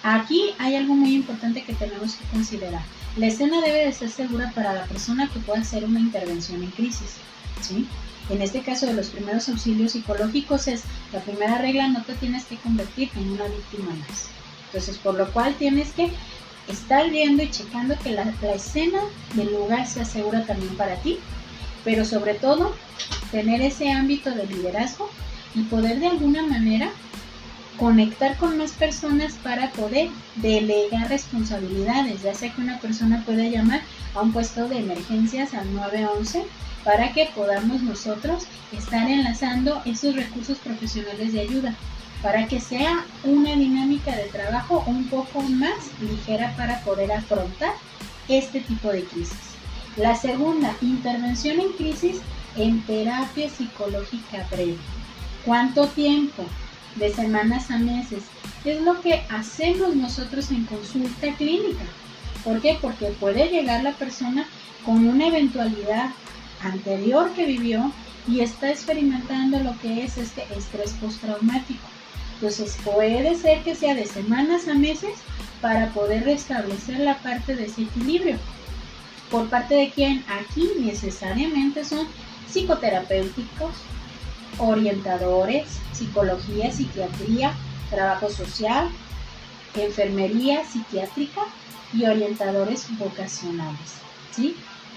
Aquí 0.04 0.52
hay 0.58 0.76
algo 0.76 0.96
muy 0.96 1.14
importante 1.14 1.64
que 1.64 1.74
tenemos 1.74 2.16
que 2.16 2.26
considerar. 2.28 2.82
La 3.18 3.28
escena 3.28 3.62
debe 3.62 3.86
de 3.86 3.92
ser 3.92 4.10
segura 4.10 4.52
para 4.56 4.74
la 4.74 4.86
persona 4.86 5.30
que 5.32 5.40
pueda 5.40 5.62
hacer 5.62 5.84
una 5.84 6.00
intervención 6.00 6.64
en 6.64 6.72
crisis. 6.72 7.16
¿sí? 7.62 7.86
En 8.30 8.42
este 8.42 8.62
caso 8.62 8.86
de 8.86 8.94
los 8.94 9.10
primeros 9.10 9.50
auxilios 9.50 9.92
psicológicos 9.94 10.68
es 10.68 10.84
la 11.12 11.20
primera 11.20 11.58
regla, 11.58 11.88
no 11.88 12.04
te 12.04 12.14
tienes 12.14 12.46
que 12.46 12.58
convertir 12.58 13.10
en 13.16 13.32
una 13.32 13.46
víctima 13.46 13.90
más. 13.96 14.30
Entonces, 14.68 14.98
por 15.00 15.16
lo 15.16 15.30
cual 15.32 15.56
tienes 15.56 15.92
que 15.92 16.12
estar 16.68 17.10
viendo 17.10 17.42
y 17.42 17.50
checando 17.50 17.98
que 17.98 18.12
la, 18.12 18.32
la 18.42 18.54
escena 18.54 19.00
del 19.34 19.52
lugar 19.52 19.88
sea 19.88 20.06
segura 20.06 20.46
también 20.46 20.76
para 20.78 20.96
ti, 20.98 21.18
pero 21.84 22.06
sobre 22.06 22.34
todo 22.36 22.76
tener 23.32 23.62
ese 23.62 23.92
ámbito 23.92 24.32
de 24.32 24.48
liderazgo 24.48 25.10
y 25.56 25.64
poder 25.64 26.00
de 26.00 26.08
alguna 26.08 26.44
manera 26.44 26.92
conectar 27.78 28.36
con 28.38 28.58
más 28.58 28.72
personas 28.74 29.34
para 29.42 29.72
poder 29.72 30.10
delegar 30.36 31.08
responsabilidades, 31.08 32.22
ya 32.22 32.34
sea 32.36 32.54
que 32.54 32.62
una 32.62 32.80
persona 32.80 33.24
pueda 33.26 33.44
llamar 33.44 33.82
a 34.14 34.22
un 34.22 34.34
puesto 34.34 34.68
de 34.68 34.80
emergencias 34.80 35.54
al 35.54 35.74
911 35.74 36.46
para 36.84 37.14
que 37.14 37.30
podamos 37.34 37.82
nosotros 37.82 38.44
estar 38.78 39.10
enlazando 39.10 39.82
esos 39.86 40.16
recursos 40.16 40.58
profesionales 40.58 41.34
de 41.34 41.42
ayuda, 41.42 41.76
para 42.22 42.48
que 42.48 42.60
sea 42.60 43.06
una 43.24 43.56
dinámica 43.56 44.14
de 44.16 44.24
trabajo 44.26 44.84
un 44.86 45.08
poco 45.08 45.42
más 45.42 45.92
ligera 46.02 46.54
para 46.58 46.82
poder 46.82 47.12
afrontar 47.14 47.72
este 48.28 48.60
tipo 48.62 48.92
de 48.92 49.04
crisis. 49.04 49.49
La 50.00 50.16
segunda, 50.16 50.74
intervención 50.80 51.60
en 51.60 51.74
crisis 51.74 52.22
en 52.56 52.82
terapia 52.84 53.50
psicológica 53.50 54.48
breve. 54.50 54.78
¿Cuánto 55.44 55.88
tiempo? 55.88 56.46
De 56.96 57.14
semanas 57.14 57.70
a 57.70 57.80
meses. 57.80 58.24
Es 58.64 58.82
lo 58.82 59.02
que 59.02 59.26
hacemos 59.30 59.98
nosotros 59.98 60.52
en 60.52 60.64
consulta 60.64 61.34
clínica. 61.36 61.84
¿Por 62.46 62.62
qué? 62.62 62.78
Porque 62.82 63.08
puede 63.08 63.50
llegar 63.50 63.84
la 63.84 63.92
persona 63.92 64.48
con 64.86 65.06
una 65.06 65.28
eventualidad 65.28 66.12
anterior 66.64 67.34
que 67.34 67.46
vivió 67.46 67.92
y 68.26 68.40
está 68.40 68.70
experimentando 68.70 69.60
lo 69.60 69.78
que 69.82 70.06
es 70.06 70.18
este 70.18 70.46
estrés 70.58 70.94
postraumático. 70.94 71.86
Entonces 72.36 72.78
puede 72.86 73.36
ser 73.36 73.64
que 73.64 73.76
sea 73.76 73.96
de 73.96 74.06
semanas 74.06 74.70
a 74.70 74.76
meses 74.76 75.16
para 75.60 75.90
poder 75.90 76.24
restablecer 76.24 77.00
la 77.00 77.18
parte 77.18 77.58
de 77.58 77.66
ese 77.66 77.82
equilibrio. 77.82 78.38
¿Por 79.32 79.48
parte 79.50 79.76
de 79.76 79.92
quién? 79.92 80.26
Aquí 80.28 80.70
necesariamente 80.80 81.86
son 81.86 82.08
psicoterapéuticos, 82.48 83.76
orientadores, 84.58 85.68
psicología, 85.94 86.72
psiquiatría, 86.72 87.54
trabajo 87.90 88.30
social, 88.30 88.90
enfermería 89.76 90.66
psiquiátrica 90.66 91.42
y 91.94 92.06
orientadores 92.06 92.88
vocacionales. 92.98 93.96
¿sí? 94.32 94.56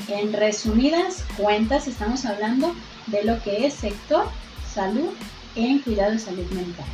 En 0.09 0.33
resumidas 0.33 1.25
cuentas 1.37 1.87
estamos 1.87 2.25
hablando 2.25 2.75
de 3.07 3.25
lo 3.25 3.43
que 3.43 3.67
es 3.67 3.75
sector 3.75 4.27
salud 4.73 5.11
en 5.55 5.81
cuidado 5.81 6.13
de 6.13 6.19
salud 6.19 6.51
mental. 6.51 6.87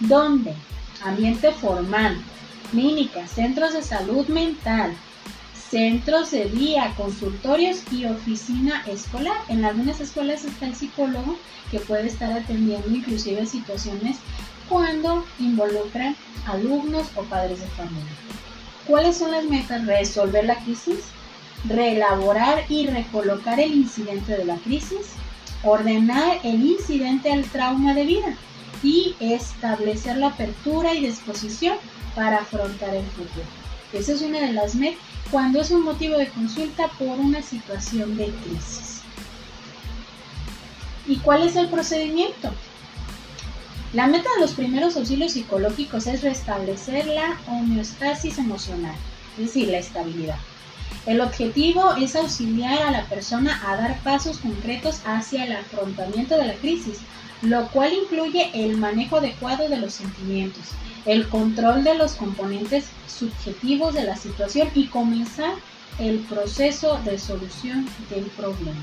¿Dónde? 0.00 0.54
Ambiente 1.02 1.52
formal, 1.52 2.16
clínicas, 2.70 3.30
centros 3.30 3.72
de 3.72 3.82
salud 3.82 4.26
mental, 4.28 4.96
centros 5.74 6.30
de 6.30 6.44
día, 6.44 6.94
consultorios 6.96 7.82
y 7.90 8.04
oficina 8.04 8.84
escolar. 8.86 9.36
En 9.48 9.64
algunas 9.64 9.98
escuelas 9.98 10.44
está 10.44 10.66
el 10.66 10.76
psicólogo 10.76 11.36
que 11.72 11.80
puede 11.80 12.06
estar 12.06 12.30
atendiendo 12.30 12.88
inclusive 12.88 13.44
situaciones 13.44 14.18
cuando 14.68 15.26
involucran 15.40 16.14
alumnos 16.46 17.08
o 17.16 17.22
padres 17.24 17.58
de 17.58 17.66
familia. 17.70 18.12
¿Cuáles 18.86 19.16
son 19.16 19.32
las 19.32 19.46
metas? 19.46 19.84
Resolver 19.84 20.44
la 20.44 20.60
crisis, 20.60 21.06
reelaborar 21.68 22.66
y 22.68 22.86
recolocar 22.86 23.58
el 23.58 23.74
incidente 23.74 24.36
de 24.36 24.44
la 24.44 24.58
crisis, 24.58 25.14
ordenar 25.64 26.38
el 26.44 26.64
incidente 26.64 27.32
al 27.32 27.42
trauma 27.46 27.94
de 27.94 28.04
vida 28.04 28.36
y 28.84 29.16
establecer 29.18 30.18
la 30.18 30.28
apertura 30.28 30.94
y 30.94 31.04
disposición 31.04 31.78
para 32.14 32.36
afrontar 32.36 32.94
el 32.94 33.06
futuro. 33.06 33.44
Esa 33.92 34.12
es 34.12 34.22
una 34.22 34.38
de 34.38 34.52
las 34.52 34.76
metas 34.76 35.13
cuando 35.34 35.60
es 35.60 35.72
un 35.72 35.82
motivo 35.82 36.16
de 36.16 36.28
consulta 36.28 36.86
por 36.96 37.18
una 37.18 37.42
situación 37.42 38.16
de 38.16 38.26
crisis. 38.26 39.00
¿Y 41.08 41.16
cuál 41.16 41.42
es 41.42 41.56
el 41.56 41.68
procedimiento? 41.68 42.52
La 43.94 44.06
meta 44.06 44.28
de 44.36 44.42
los 44.42 44.52
primeros 44.52 44.96
auxilios 44.96 45.32
psicológicos 45.32 46.06
es 46.06 46.22
restablecer 46.22 47.06
la 47.08 47.36
homeostasis 47.48 48.38
emocional, 48.38 48.94
es 49.36 49.46
decir, 49.46 49.70
la 49.70 49.78
estabilidad. 49.78 50.38
El 51.04 51.20
objetivo 51.20 51.96
es 51.96 52.14
auxiliar 52.14 52.84
a 52.84 52.92
la 52.92 53.04
persona 53.06 53.60
a 53.66 53.74
dar 53.74 53.98
pasos 54.04 54.38
concretos 54.38 55.00
hacia 55.04 55.46
el 55.46 55.56
afrontamiento 55.56 56.36
de 56.36 56.46
la 56.46 56.54
crisis, 56.54 56.98
lo 57.44 57.68
cual 57.68 57.92
incluye 57.92 58.50
el 58.54 58.76
manejo 58.78 59.16
adecuado 59.18 59.68
de 59.68 59.76
los 59.76 59.94
sentimientos, 59.94 60.64
el 61.04 61.28
control 61.28 61.84
de 61.84 61.94
los 61.94 62.14
componentes 62.14 62.86
subjetivos 63.06 63.94
de 63.94 64.04
la 64.04 64.16
situación 64.16 64.70
y 64.74 64.86
comenzar 64.86 65.54
el 65.98 66.20
proceso 66.20 66.98
de 67.04 67.18
solución 67.18 67.86
del 68.10 68.24
problema. 68.24 68.80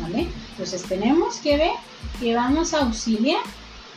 ¿Vale? 0.00 0.28
Entonces 0.52 0.82
tenemos 0.82 1.36
que 1.38 1.56
ver 1.56 1.72
que 2.18 2.34
vamos 2.34 2.72
a 2.72 2.80
auxiliar 2.80 3.42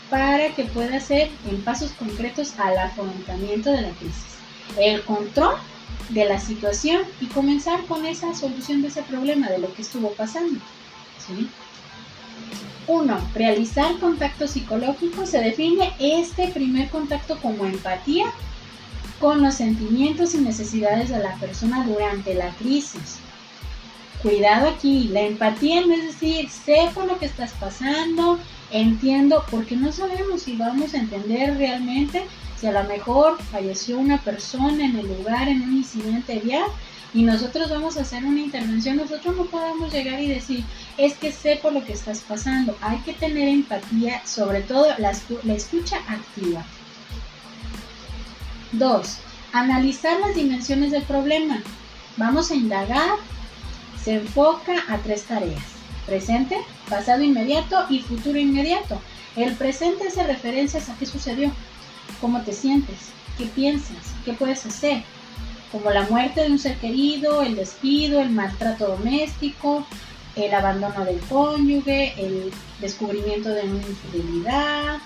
para 0.10 0.54
que 0.54 0.66
pueda 0.66 1.00
ser 1.00 1.30
en 1.50 1.62
pasos 1.62 1.92
concretos 1.92 2.54
al 2.60 2.78
afrontamiento 2.78 3.72
de 3.72 3.82
la 3.82 3.90
crisis. 3.92 4.38
El 4.78 5.02
control 5.04 5.56
de 6.10 6.26
la 6.26 6.40
situación 6.40 7.04
y 7.22 7.28
comenzar 7.28 7.86
con 7.86 8.06
esa 8.06 8.34
solución 8.34 8.82
de 8.82 8.90
ese 8.90 9.04
problema, 9.04 9.50
de 9.50 9.60
lo 9.60 9.74
que 9.74 9.82
estuvo 9.82 10.12
pasando. 10.12 10.60
¿sí? 11.26 11.50
Uno, 12.88 13.18
realizar 13.34 13.98
contacto 14.00 14.48
psicológico. 14.48 15.26
Se 15.26 15.40
define 15.40 15.94
este 16.00 16.50
primer 16.50 16.90
contacto 16.90 17.38
como 17.42 17.66
empatía 17.66 18.26
con 19.20 19.42
los 19.42 19.56
sentimientos 19.56 20.36
y 20.36 20.40
necesidades 20.40 21.10
de 21.10 21.20
la 21.20 21.36
persona 21.36 21.86
durante 21.86 22.36
la 22.36 22.50
crisis. 22.56 23.20
Cuidado 24.22 24.70
aquí, 24.70 25.10
la 25.10 25.22
empatía 25.22 25.82
no 25.82 25.94
es 25.94 26.04
decir, 26.04 26.50
sé 26.50 26.90
por 26.94 27.06
lo 27.06 27.20
que 27.20 27.26
estás 27.26 27.52
pasando, 27.60 28.40
entiendo, 28.72 29.44
porque 29.50 29.76
no 29.76 29.92
sabemos 29.92 30.44
si 30.44 30.56
vamos 30.56 30.94
a 30.94 30.98
entender 30.98 31.58
realmente 31.58 32.26
si 32.60 32.68
a 32.68 32.72
lo 32.72 32.84
mejor 32.86 33.38
falleció 33.52 33.98
una 34.00 34.22
persona 34.22 34.86
en 34.86 34.98
el 34.98 35.08
lugar, 35.08 35.50
en 35.50 35.62
un 35.62 35.78
incidente 35.78 36.40
vial, 36.40 36.66
y 37.14 37.22
nosotros 37.24 37.70
vamos 37.70 37.96
a 37.96 38.02
hacer 38.02 38.26
una 38.26 38.42
intervención, 38.42 38.98
nosotros 38.98 39.36
no 39.36 39.46
podemos 39.46 39.94
llegar 39.94 40.20
y 40.20 40.28
decir, 40.28 40.64
es 40.98 41.14
que 41.14 41.32
sé 41.32 41.60
por 41.62 41.72
lo 41.72 41.86
que 41.86 41.94
estás 41.94 42.22
pasando. 42.22 42.76
Hay 42.82 42.98
que 43.00 43.14
tener 43.14 43.48
empatía, 43.48 44.26
sobre 44.26 44.62
todo 44.62 44.88
la, 44.98 45.12
escucha 45.54 45.98
activa. 46.08 46.66
Dos, 48.72 49.18
analizar 49.52 50.20
las 50.22 50.34
dimensiones 50.34 50.92
del 50.92 51.04
problema. 51.04 51.62
Vamos 52.18 52.50
a 52.50 52.56
indagar. 52.56 53.18
Se 54.04 54.16
enfoca 54.16 54.74
a 54.90 54.98
tres 54.98 55.24
tareas. 55.24 55.62
Presente, 56.08 56.58
pasado 56.90 57.22
inmediato 57.22 57.86
y 57.90 58.00
futuro 58.00 58.40
inmediato. 58.40 59.00
El 59.36 59.54
presente 59.56 60.08
hace 60.08 60.24
referencias 60.24 60.90
a 60.90 60.96
qué 60.96 61.06
sucedió, 61.06 61.52
cómo 62.20 62.42
te 62.42 62.54
sientes, 62.54 62.98
qué 63.38 63.46
piensas, 63.46 64.14
qué 64.26 64.34
puedes 64.34 64.66
hacer, 64.66 65.04
como 65.74 65.90
la 65.90 66.04
muerte 66.04 66.42
de 66.42 66.52
un 66.52 66.60
ser 66.60 66.78
querido, 66.78 67.42
el 67.42 67.56
despido, 67.56 68.22
el 68.22 68.30
maltrato 68.30 68.90
doméstico, 68.90 69.86
el 70.36 70.54
abandono 70.54 71.04
del 71.04 71.20
cónyuge, 71.22 72.14
el 72.16 72.52
descubrimiento 72.80 73.50
de 73.50 73.64
una 73.64 73.82
infidelidad, 73.82 75.00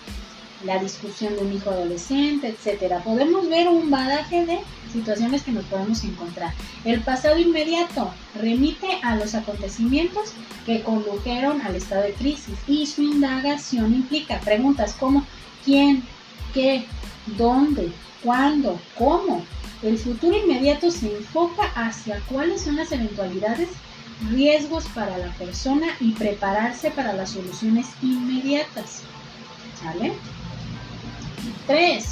la 0.66 0.78
discusión 0.80 1.38
de 1.38 1.44
un 1.44 1.54
hijo 1.54 1.70
adolescente, 1.70 2.50
etcétera. 2.50 3.02
Podemos 3.02 3.48
ver 3.48 3.70
un 3.70 3.90
badaje 3.90 4.46
de 4.46 4.60
situaciones 4.92 5.44
que 5.44 5.54
nos 5.54 5.64
podemos 5.66 6.04
encontrar. 6.04 6.54
El 6.84 7.00
pasado 7.00 7.38
inmediato 7.38 8.12
remite 8.36 8.88
a 9.04 9.16
los 9.16 9.36
acontecimientos 9.36 10.34
que 10.66 10.82
condujeron 10.82 11.62
al 11.62 11.76
estado 11.76 12.04
de 12.04 12.14
crisis 12.14 12.56
y 12.68 12.86
su 12.88 13.04
indagación 13.04 13.94
implica 13.94 14.42
preguntas 14.42 14.94
como 15.00 15.26
quién, 15.64 16.04
qué, 16.54 16.86
dónde, 17.38 17.90
cuándo, 18.22 18.78
cómo. 18.98 19.46
El 19.84 19.98
futuro 20.00 20.36
inmediato 20.36 20.90
se 20.90 21.16
enfoca 21.16 21.64
hacia 21.76 22.20
cuáles 22.30 22.62
son 22.62 22.78
las 22.78 22.92
eventualidades, 22.92 23.70
riesgos 24.32 24.86
para 24.96 25.18
la 25.18 25.32
persona 25.34 25.88
y 26.00 26.14
prepararse 26.14 26.90
para 26.90 27.14
las 27.14 27.32
soluciones 27.32 27.88
inmediatas. 28.02 29.02
¿Sale? 29.80 30.14
3. 31.68 32.06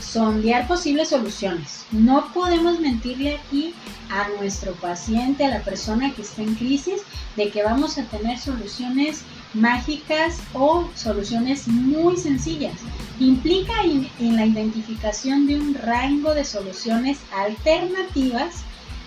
Sondear 0.00 0.66
posibles 0.66 1.10
soluciones. 1.10 1.84
No 1.90 2.32
podemos 2.32 2.80
mentirle 2.80 3.36
aquí 3.36 3.74
a 4.08 4.28
nuestro 4.38 4.72
paciente, 4.72 5.44
a 5.44 5.50
la 5.50 5.62
persona 5.62 6.14
que 6.14 6.22
está 6.22 6.42
en 6.42 6.54
crisis, 6.54 7.02
de 7.36 7.50
que 7.50 7.62
vamos 7.62 7.98
a 7.98 8.04
tener 8.04 8.38
soluciones 8.38 9.22
mágicas 9.54 10.38
o 10.52 10.88
soluciones 10.94 11.68
muy 11.68 12.16
sencillas. 12.16 12.74
Implica 13.20 13.72
en 13.84 14.36
la 14.36 14.46
identificación 14.46 15.46
de 15.46 15.58
un 15.58 15.74
rango 15.74 16.34
de 16.34 16.44
soluciones 16.44 17.18
alternativas, 17.32 18.56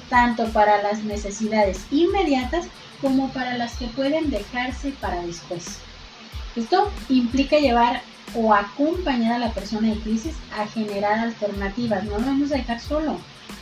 tanto 0.10 0.48
para 0.50 0.82
las 0.82 1.04
necesidades 1.04 1.82
inmediatas 1.92 2.68
como 3.02 3.30
para 3.30 3.58
las 3.58 3.74
que 3.78 3.88
pueden 3.88 4.30
dejarse 4.30 4.92
para 5.02 5.22
después. 5.22 5.80
Esto 6.56 6.92
implica 7.10 7.60
llevar 7.60 8.02
o 8.34 8.54
acompañar 8.54 9.34
a 9.34 9.40
la 9.40 9.52
persona 9.54 9.90
en 9.90 10.00
crisis 10.00 10.36
a 10.58 10.66
generar 10.68 11.20
alternativas. 11.20 12.04
No 12.04 12.18
lo 12.18 12.26
vamos 12.26 12.52
a 12.52 12.56
dejar 12.56 12.80
solo. 12.80 13.18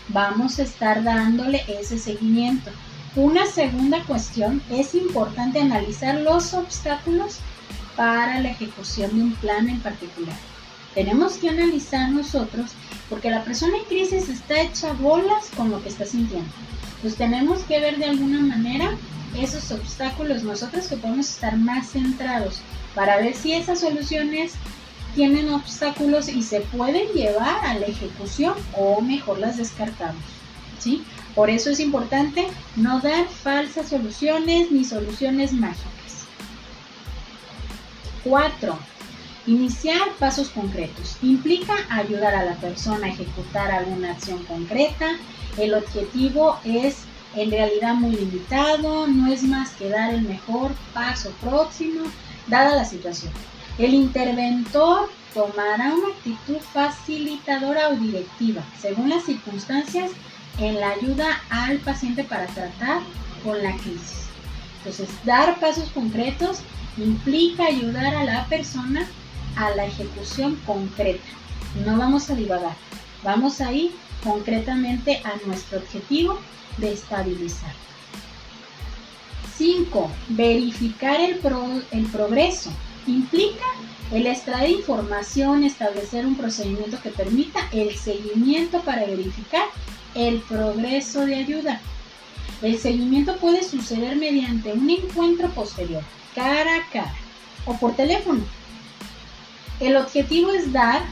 Vamos 0.10 0.60
a 0.60 0.64
estar 0.64 1.04
dándole 1.04 1.64
ese 1.68 1.98
seguimiento. 1.98 2.72
Una 3.16 3.46
segunda 3.46 4.04
cuestión, 4.04 4.62
es 4.70 4.94
importante 4.94 5.62
analizar 5.62 6.20
los 6.20 6.54
obstáculos 6.54 7.38
para 7.96 8.42
la 8.42 8.50
ejecución 8.50 9.16
de 9.16 9.24
un 9.24 9.36
plan 9.36 9.70
en 9.70 9.80
particular. 9.80 10.36
Tenemos 10.94 11.38
que 11.38 11.48
analizar 11.48 12.10
nosotros 12.12 12.72
porque 13.10 13.30
la 13.30 13.46
persona 13.46 13.78
en 13.78 13.86
crisis 13.86 14.28
está 14.28 14.60
hecha 14.60 14.92
bolas 14.94 15.50
con 15.56 15.72
lo 15.72 15.82
que 15.82 15.88
está 15.88 16.06
sintiendo. 16.06 16.52
Pues 17.02 17.16
tenemos 17.16 17.60
que 17.64 17.80
ver 17.80 17.98
de 18.00 18.06
alguna 18.06 18.42
manera 18.42 18.92
esos 19.40 19.72
obstáculos 19.72 20.44
nosotros 20.44 20.88
que 20.88 20.98
podemos 20.98 21.30
estar 21.30 21.56
más 21.56 21.92
centrados 21.92 22.60
para 22.96 23.16
ver 23.16 23.34
si 23.34 23.54
esas 23.54 23.80
soluciones 23.80 24.56
tienen 25.16 25.54
obstáculos 25.54 26.28
y 26.28 26.44
se 26.44 26.60
pueden 26.60 27.08
llevar 27.14 27.64
a 27.66 27.76
la 27.76 27.86
ejecución 27.86 28.56
o 28.74 29.00
mejor 29.00 29.40
las 29.40 29.56
descartamos. 29.56 30.22
¿sí? 30.80 31.04
Por 31.36 31.50
eso 31.50 31.70
es 31.70 31.80
importante 31.80 32.48
no 32.78 33.02
dar 33.02 33.28
falsas 33.28 33.90
soluciones 33.90 34.72
ni 34.72 34.86
soluciones 34.86 35.52
mágicas. 35.52 36.26
4. 38.24 38.80
Iniciar 39.48 40.02
pasos 40.18 40.50
concretos. 40.50 41.18
Implica 41.22 41.76
ayudar 41.90 42.34
a 42.34 42.46
la 42.46 42.56
persona 42.56 43.08
a 43.08 43.10
ejecutar 43.10 43.70
alguna 43.70 44.12
acción 44.12 44.44
concreta. 44.46 45.18
El 45.58 45.74
objetivo 45.76 46.58
es 46.64 47.04
en 47.36 47.52
realidad 47.52 47.96
muy 47.96 48.16
limitado, 48.16 49.08
no 49.08 49.32
es 49.32 49.44
más 49.44 49.72
que 49.72 49.90
dar 49.90 50.14
el 50.14 50.22
mejor 50.22 50.72
paso 50.94 51.32
próximo 51.42 52.06
dada 52.48 52.76
la 52.76 52.86
situación. 52.86 53.32
El 53.78 53.94
interventor 53.94 55.10
tomará 55.34 55.94
una 55.94 56.08
actitud 56.08 56.60
facilitadora 56.74 57.90
o 57.90 57.96
directiva, 57.96 58.64
según 58.80 59.10
las 59.10 59.26
circunstancias, 59.26 60.12
en 60.60 60.80
la 60.80 60.92
ayuda 60.92 61.42
al 61.50 61.78
paciente 61.80 62.24
para 62.24 62.46
tratar 62.48 63.02
con 63.44 63.62
la 63.62 63.76
crisis. 63.78 64.26
Entonces, 64.78 65.10
dar 65.26 65.60
pasos 65.60 65.90
concretos 65.90 66.60
implica 66.98 67.66
ayudar 67.66 68.16
a 68.16 68.24
la 68.24 68.46
persona 68.46 69.08
a 69.56 69.70
la 69.72 69.86
ejecución 69.86 70.56
concreta. 70.66 71.28
No 71.86 71.98
vamos 71.98 72.30
a 72.30 72.36
divagar, 72.36 72.76
vamos 73.24 73.62
a 73.62 73.72
ir 73.72 73.92
concretamente 74.24 75.22
a 75.24 75.34
nuestro 75.46 75.80
objetivo 75.80 76.40
de 76.78 76.94
estabilizar. 76.94 77.74
5. 79.58 80.12
Verificar 80.30 81.20
el, 81.22 81.40
el 81.92 82.06
progreso. 82.08 82.72
Implica 83.08 83.66
el 84.12 84.28
extraer 84.28 84.70
información, 84.70 85.64
establecer 85.64 86.26
un 86.26 86.36
procedimiento 86.36 87.02
que 87.02 87.10
permita 87.10 87.60
el 87.72 87.96
seguimiento 87.96 88.82
para 88.82 89.06
verificar 89.06 89.66
el 90.16 90.40
progreso 90.40 91.26
de 91.26 91.36
ayuda. 91.36 91.82
El 92.62 92.80
seguimiento 92.80 93.38
puede 93.38 93.64
suceder 93.64 94.16
mediante 94.16 94.74
un 94.74 94.90
encuentro 94.90 95.50
posterior, 95.50 96.04
cara 96.34 96.78
a 96.78 96.90
cara 96.92 97.14
o 97.66 97.76
por 97.78 97.96
teléfono. 97.96 98.42
El 99.80 99.98
objetivo 99.98 100.52
es 100.52 100.72
dar 100.72 101.04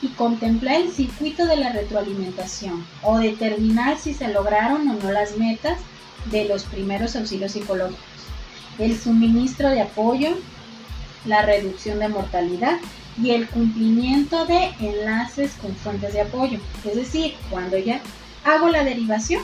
y 0.00 0.08
contemplar 0.08 0.80
el 0.80 0.90
circuito 0.90 1.46
de 1.46 1.56
la 1.56 1.72
retroalimentación 1.72 2.84
o 3.02 3.18
determinar 3.18 3.98
si 3.98 4.14
se 4.14 4.28
lograron 4.28 4.88
o 4.88 4.94
no 4.94 5.12
las 5.12 5.36
metas 5.36 5.78
de 6.30 6.46
los 6.46 6.64
primeros 6.64 7.14
auxilios 7.16 7.52
psicológicos, 7.52 8.00
el 8.78 8.98
suministro 8.98 9.68
de 9.68 9.82
apoyo, 9.82 10.36
la 11.26 11.42
reducción 11.42 11.98
de 11.98 12.08
mortalidad 12.08 12.78
y 13.20 13.30
el 13.30 13.46
cumplimiento 13.48 14.46
de 14.46 14.72
enlaces 14.80 15.52
con 15.60 15.74
fuentes 15.76 16.14
de 16.14 16.22
apoyo. 16.22 16.58
Es 16.84 16.96
decir, 16.96 17.34
cuando 17.50 17.76
ya 17.76 18.00
hago 18.44 18.68
la 18.68 18.84
derivación 18.84 19.42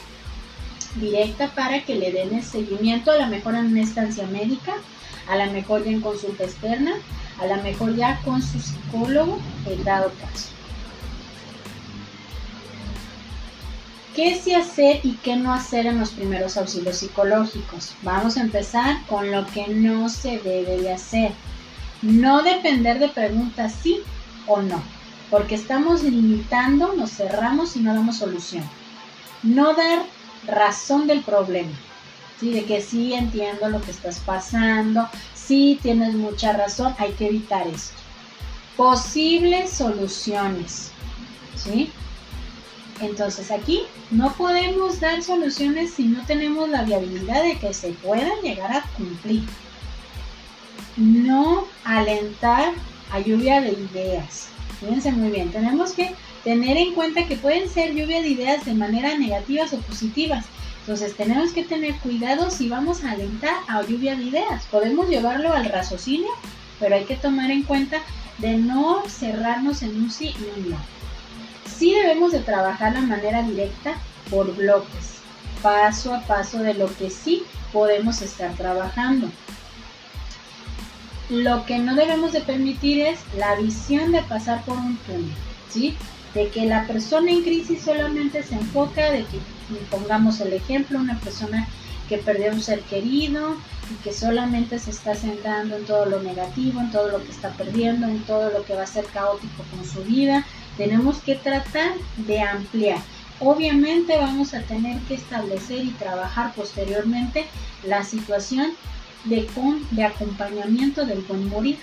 directa 0.96 1.48
para 1.54 1.84
que 1.84 1.94
le 1.94 2.12
den 2.12 2.34
el 2.34 2.42
seguimiento, 2.42 3.10
a 3.10 3.16
la 3.16 3.26
mejor 3.26 3.54
en 3.54 3.66
una 3.66 3.82
estancia 3.82 4.26
médica, 4.26 4.74
a 5.28 5.36
la 5.36 5.46
mejor 5.46 5.84
ya 5.84 5.90
en 5.90 6.00
consulta 6.00 6.44
externa, 6.44 6.92
a 7.40 7.46
la 7.46 7.58
mejor 7.58 7.94
ya 7.94 8.20
con 8.24 8.42
su 8.42 8.60
psicólogo 8.60 9.38
en 9.66 9.84
dado 9.84 10.10
caso. 10.20 10.48
¿Qué 14.14 14.34
sí 14.34 14.52
hacer 14.52 14.98
y 15.04 15.12
qué 15.22 15.36
no 15.36 15.54
hacer 15.54 15.86
en 15.86 16.00
los 16.00 16.10
primeros 16.10 16.56
auxilios 16.56 16.96
psicológicos? 16.96 17.92
Vamos 18.02 18.36
a 18.36 18.40
empezar 18.40 18.96
con 19.06 19.30
lo 19.30 19.46
que 19.46 19.68
no 19.68 20.08
se 20.08 20.38
debe 20.38 20.76
de 20.78 20.92
hacer. 20.92 21.30
No 22.02 22.42
depender 22.42 22.98
de 22.98 23.08
preguntas 23.08 23.76
sí 23.80 24.00
o 24.48 24.60
no, 24.60 24.82
porque 25.30 25.54
estamos 25.54 26.02
limitando, 26.02 26.94
nos 26.94 27.12
cerramos 27.12 27.76
y 27.76 27.80
no 27.80 27.94
damos 27.94 28.16
solución. 28.16 28.64
No 29.42 29.74
dar 29.74 30.04
razón 30.46 31.06
del 31.06 31.22
problema, 31.22 31.76
¿sí? 32.40 32.50
de 32.50 32.64
que 32.64 32.80
sí 32.80 33.14
entiendo 33.14 33.68
lo 33.68 33.80
que 33.80 33.90
estás 33.90 34.18
pasando, 34.20 35.08
sí 35.34 35.78
tienes 35.82 36.14
mucha 36.14 36.52
razón, 36.52 36.94
hay 36.98 37.12
que 37.12 37.28
evitar 37.28 37.66
esto. 37.66 37.96
Posibles 38.76 39.70
soluciones, 39.70 40.90
¿sí? 41.56 41.90
Entonces 43.00 43.50
aquí 43.50 43.82
no 44.10 44.32
podemos 44.32 45.00
dar 45.00 45.22
soluciones 45.22 45.94
si 45.94 46.04
no 46.04 46.24
tenemos 46.26 46.68
la 46.68 46.82
viabilidad 46.82 47.42
de 47.42 47.58
que 47.58 47.72
se 47.72 47.90
puedan 47.90 48.40
llegar 48.42 48.72
a 48.72 48.82
cumplir. 48.96 49.44
No 50.96 51.64
alentar 51.84 52.72
a 53.12 53.20
lluvia 53.20 53.60
de 53.60 53.72
ideas. 53.72 54.48
Fíjense 54.80 55.12
muy 55.12 55.30
bien, 55.30 55.50
tenemos 55.50 55.92
que 55.92 56.14
tener 56.44 56.76
en 56.76 56.94
cuenta 56.94 57.26
que 57.26 57.36
pueden 57.36 57.68
ser 57.68 57.94
lluvia 57.94 58.22
de 58.22 58.28
ideas 58.28 58.64
de 58.64 58.74
manera 58.74 59.16
negativas 59.18 59.72
o 59.72 59.78
positivas. 59.78 60.46
Entonces 60.80 61.14
tenemos 61.16 61.52
que 61.52 61.64
tener 61.64 61.94
cuidado 61.96 62.50
si 62.50 62.68
vamos 62.68 63.04
a 63.04 63.10
alentar 63.10 63.54
a 63.68 63.82
lluvia 63.82 64.16
de 64.16 64.24
ideas. 64.24 64.64
Podemos 64.70 65.08
llevarlo 65.08 65.52
al 65.52 65.66
raciocinio, 65.66 66.30
pero 66.80 66.94
hay 66.94 67.04
que 67.04 67.16
tomar 67.16 67.50
en 67.50 67.62
cuenta 67.62 67.98
de 68.38 68.56
no 68.56 69.02
cerrarnos 69.06 69.82
en 69.82 69.96
un 70.02 70.10
sí 70.10 70.34
y 70.38 70.60
un 70.60 70.70
no 70.70 70.98
sí 71.78 71.94
debemos 71.94 72.32
de 72.32 72.40
trabajar 72.40 72.94
de 72.94 73.02
manera 73.02 73.42
directa 73.42 73.94
por 74.30 74.54
bloques, 74.56 75.20
paso 75.62 76.14
a 76.14 76.20
paso 76.22 76.58
de 76.58 76.74
lo 76.74 76.94
que 76.96 77.08
sí 77.08 77.44
podemos 77.72 78.20
estar 78.20 78.52
trabajando. 78.54 79.28
Lo 81.30 81.64
que 81.66 81.78
no 81.78 81.94
debemos 81.94 82.32
de 82.32 82.40
permitir 82.40 83.06
es 83.06 83.20
la 83.36 83.54
visión 83.56 84.12
de 84.12 84.22
pasar 84.22 84.64
por 84.64 84.76
un 84.76 84.96
túnel, 84.98 85.30
¿sí? 85.70 85.96
De 86.38 86.50
que 86.50 86.66
la 86.66 86.86
persona 86.86 87.32
en 87.32 87.42
crisis 87.42 87.82
solamente 87.82 88.44
se 88.44 88.54
enfoca, 88.54 89.10
de 89.10 89.24
que 89.24 89.40
pongamos 89.90 90.40
el 90.40 90.52
ejemplo, 90.52 91.00
una 91.00 91.18
persona 91.18 91.66
que 92.08 92.18
perdió 92.18 92.52
un 92.52 92.62
ser 92.62 92.78
querido 92.82 93.56
y 93.90 93.94
que 94.04 94.12
solamente 94.12 94.78
se 94.78 94.92
está 94.92 95.16
centrando 95.16 95.76
en 95.76 95.84
todo 95.84 96.06
lo 96.06 96.22
negativo, 96.22 96.80
en 96.80 96.92
todo 96.92 97.08
lo 97.08 97.24
que 97.24 97.32
está 97.32 97.50
perdiendo, 97.50 98.06
en 98.06 98.20
todo 98.22 98.50
lo 98.50 98.64
que 98.64 98.74
va 98.74 98.84
a 98.84 98.86
ser 98.86 99.04
caótico 99.06 99.64
con 99.74 99.84
su 99.84 100.04
vida, 100.04 100.46
tenemos 100.76 101.18
que 101.22 101.34
tratar 101.34 101.94
de 102.18 102.40
ampliar. 102.40 103.00
Obviamente 103.40 104.16
vamos 104.16 104.54
a 104.54 104.62
tener 104.62 105.00
que 105.08 105.14
establecer 105.14 105.84
y 105.84 105.90
trabajar 105.90 106.52
posteriormente 106.54 107.46
la 107.82 108.04
situación 108.04 108.70
de, 109.24 109.48
de 109.90 110.04
acompañamiento 110.04 111.04
del 111.04 111.22
buen 111.22 111.48
morir. 111.48 111.78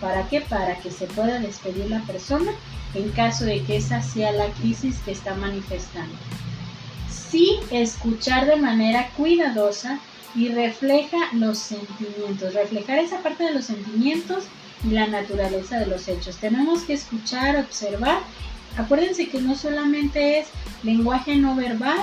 ¿Para 0.00 0.28
qué? 0.28 0.40
Para 0.40 0.76
que 0.76 0.90
se 0.90 1.06
pueda 1.06 1.38
despedir 1.38 1.86
la 1.90 2.00
persona 2.02 2.52
en 2.94 3.10
caso 3.10 3.44
de 3.44 3.62
que 3.62 3.76
esa 3.76 4.02
sea 4.02 4.32
la 4.32 4.48
crisis 4.52 4.98
que 5.04 5.12
está 5.12 5.34
manifestando. 5.34 6.14
Sí 7.10 7.60
escuchar 7.70 8.46
de 8.46 8.56
manera 8.56 9.10
cuidadosa 9.16 10.00
y 10.34 10.48
refleja 10.48 11.16
los 11.32 11.58
sentimientos, 11.58 12.54
reflejar 12.54 12.98
esa 12.98 13.18
parte 13.22 13.44
de 13.44 13.54
los 13.54 13.64
sentimientos 13.66 14.44
y 14.84 14.90
la 14.90 15.06
naturaleza 15.06 15.78
de 15.78 15.86
los 15.86 16.06
hechos. 16.08 16.36
Tenemos 16.36 16.82
que 16.82 16.94
escuchar, 16.94 17.56
observar. 17.56 18.20
Acuérdense 18.76 19.28
que 19.28 19.40
no 19.40 19.56
solamente 19.56 20.40
es 20.40 20.48
lenguaje 20.82 21.36
no 21.36 21.56
verbal, 21.56 21.98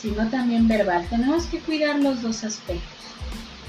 sino 0.00 0.28
también 0.28 0.68
verbal. 0.68 1.06
Tenemos 1.08 1.46
que 1.46 1.58
cuidar 1.58 1.98
los 1.98 2.22
dos 2.22 2.44
aspectos. 2.44 3.02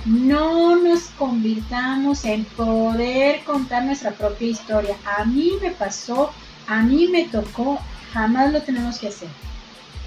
No 0.05 0.75
nos 0.75 1.03
convirtamos 1.17 2.25
en 2.25 2.43
poder 2.43 3.41
contar 3.45 3.83
nuestra 3.85 4.11
propia 4.11 4.49
historia. 4.49 4.97
A 5.17 5.23
mí 5.23 5.53
me 5.61 5.71
pasó, 5.71 6.31
a 6.67 6.81
mí 6.81 7.07
me 7.07 7.23
tocó, 7.29 7.79
jamás 8.11 8.51
lo 8.51 8.61
tenemos 8.61 8.99
que 8.99 9.07
hacer. 9.07 9.29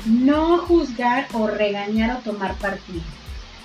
No 0.05 0.59
juzgar 0.59 1.29
o 1.33 1.47
regañar 1.47 2.15
o 2.15 2.21
tomar 2.21 2.55
partido. 2.57 3.01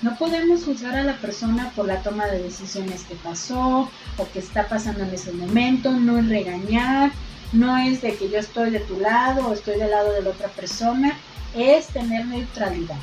No 0.00 0.16
podemos 0.16 0.64
juzgar 0.64 0.96
a 0.96 1.04
la 1.04 1.18
persona 1.18 1.70
por 1.76 1.86
la 1.86 2.02
toma 2.02 2.26
de 2.26 2.42
decisiones 2.42 3.02
que 3.02 3.14
pasó 3.16 3.90
o 4.16 4.28
que 4.32 4.38
está 4.38 4.66
pasando 4.68 5.04
en 5.04 5.10
ese 5.10 5.32
momento, 5.32 5.92
no 5.92 6.18
es 6.18 6.28
regañar, 6.28 7.12
no 7.52 7.76
es 7.76 8.00
de 8.00 8.16
que 8.16 8.30
yo 8.30 8.38
estoy 8.38 8.70
de 8.70 8.80
tu 8.80 8.98
lado 8.98 9.46
o 9.46 9.52
estoy 9.52 9.78
del 9.78 9.90
lado 9.90 10.12
de 10.12 10.22
la 10.22 10.30
otra 10.30 10.48
persona, 10.48 11.12
es 11.54 11.88
tener 11.88 12.26
neutralidad. 12.26 12.96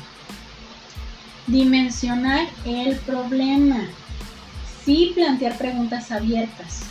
Dimensionar 1.46 2.48
el 2.64 2.96
problema. 2.98 3.86
Sí 4.84 5.12
plantear 5.14 5.58
preguntas 5.58 6.10
abiertas. 6.10 6.82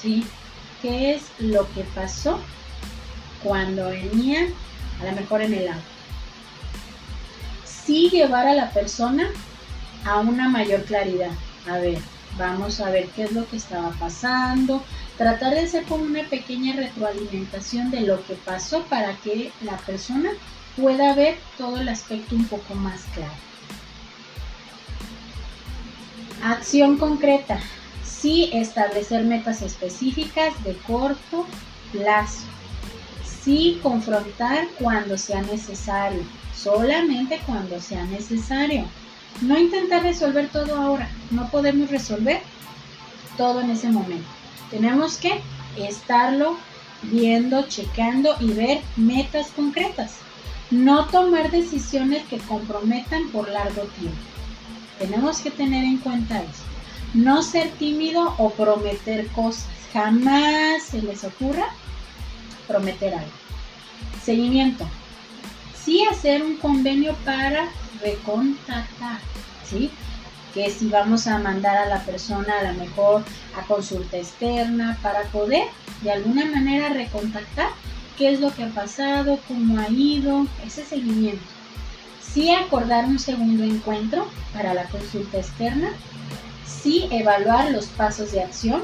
¿Sí? 0.00 0.26
¿Qué 0.82 1.14
es 1.14 1.22
lo 1.38 1.70
que 1.72 1.82
pasó 1.94 2.40
cuando 3.42 3.90
venía 3.90 4.46
a 5.00 5.04
lo 5.04 5.12
mejor 5.12 5.42
en 5.42 5.54
el 5.54 5.68
auto? 5.68 6.00
sí 7.90 8.08
llevar 8.08 8.46
a 8.46 8.54
la 8.54 8.70
persona 8.70 9.28
a 10.04 10.20
una 10.20 10.48
mayor 10.48 10.84
claridad. 10.84 11.32
A 11.68 11.78
ver, 11.78 11.98
vamos 12.38 12.80
a 12.80 12.88
ver 12.88 13.08
qué 13.08 13.24
es 13.24 13.32
lo 13.32 13.48
que 13.48 13.56
estaba 13.56 13.90
pasando, 13.98 14.84
tratar 15.18 15.54
de 15.54 15.62
hacer 15.62 15.82
como 15.84 16.04
una 16.04 16.22
pequeña 16.22 16.76
retroalimentación 16.76 17.90
de 17.90 18.02
lo 18.02 18.24
que 18.24 18.34
pasó 18.34 18.84
para 18.84 19.16
que 19.16 19.50
la 19.62 19.76
persona 19.78 20.30
pueda 20.76 21.14
ver 21.14 21.38
todo 21.58 21.78
el 21.80 21.88
aspecto 21.88 22.34
un 22.34 22.44
poco 22.46 22.74
más 22.74 23.02
claro. 23.14 23.32
Acción 26.42 26.96
concreta. 26.96 27.60
Sí 28.04 28.50
establecer 28.52 29.24
metas 29.24 29.62
específicas 29.62 30.52
de 30.64 30.76
corto 30.76 31.46
plazo. 31.92 32.42
Sí 33.24 33.80
confrontar 33.82 34.68
cuando 34.78 35.16
sea 35.16 35.42
necesario 35.42 36.22
solamente 36.62 37.40
cuando 37.46 37.80
sea 37.80 38.04
necesario. 38.04 38.84
No 39.40 39.58
intentar 39.58 40.02
resolver 40.02 40.48
todo 40.48 40.76
ahora, 40.76 41.08
no 41.30 41.48
podemos 41.50 41.90
resolver 41.90 42.40
todo 43.36 43.60
en 43.60 43.70
ese 43.70 43.88
momento. 43.88 44.28
Tenemos 44.70 45.16
que 45.16 45.40
estarlo 45.78 46.56
viendo, 47.02 47.62
checando 47.68 48.36
y 48.40 48.52
ver 48.52 48.80
metas 48.96 49.48
concretas. 49.48 50.16
No 50.70 51.06
tomar 51.06 51.50
decisiones 51.50 52.24
que 52.26 52.38
comprometan 52.38 53.28
por 53.30 53.48
largo 53.48 53.82
tiempo. 53.98 54.18
Tenemos 54.98 55.40
que 55.40 55.50
tener 55.50 55.84
en 55.84 55.98
cuenta 55.98 56.42
eso. 56.42 56.64
No 57.14 57.42
ser 57.42 57.70
tímido 57.72 58.34
o 58.38 58.50
prometer 58.50 59.26
cosas. 59.28 59.66
Jamás 59.92 60.82
se 60.82 61.02
les 61.02 61.24
ocurra 61.24 61.66
prometer 62.68 63.14
algo. 63.14 63.32
Seguimiento 64.22 64.86
sí 65.84 66.06
hacer 66.10 66.42
un 66.42 66.56
convenio 66.56 67.14
para 67.24 67.68
recontactar, 68.00 69.18
¿sí? 69.68 69.90
Que 70.54 70.70
si 70.70 70.88
vamos 70.88 71.26
a 71.26 71.38
mandar 71.38 71.76
a 71.76 71.86
la 71.86 72.00
persona 72.00 72.58
a 72.60 72.72
lo 72.72 72.78
mejor 72.78 73.24
a 73.56 73.66
consulta 73.66 74.16
externa 74.16 74.98
para 75.02 75.22
poder 75.24 75.64
de 76.02 76.12
alguna 76.12 76.44
manera 76.44 76.88
recontactar 76.90 77.70
qué 78.16 78.32
es 78.32 78.40
lo 78.40 78.54
que 78.54 78.64
ha 78.64 78.70
pasado, 78.70 79.38
cómo 79.48 79.78
ha 79.78 79.88
ido, 79.88 80.46
ese 80.64 80.84
seguimiento. 80.84 81.42
Sí 82.20 82.50
acordar 82.50 83.06
un 83.06 83.18
segundo 83.18 83.64
encuentro 83.64 84.28
para 84.52 84.74
la 84.74 84.84
consulta 84.84 85.38
externa, 85.38 85.90
sí 86.66 87.08
evaluar 87.10 87.70
los 87.70 87.86
pasos 87.86 88.32
de 88.32 88.42
acción, 88.42 88.82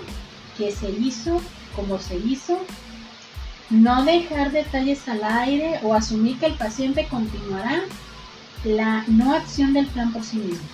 qué 0.56 0.72
se 0.72 0.90
hizo, 0.90 1.40
cómo 1.74 1.98
se 1.98 2.16
hizo, 2.16 2.58
no 3.70 4.04
dejar 4.04 4.52
detalles 4.52 5.08
al 5.08 5.24
aire 5.24 5.80
o 5.82 5.94
asumir 5.94 6.38
que 6.38 6.46
el 6.46 6.54
paciente 6.54 7.06
continuará 7.08 7.82
la 8.64 9.04
no 9.06 9.34
acción 9.34 9.72
del 9.72 9.86
plan 9.86 10.12
por 10.12 10.24
sí 10.24 10.38
mismo. 10.38 10.66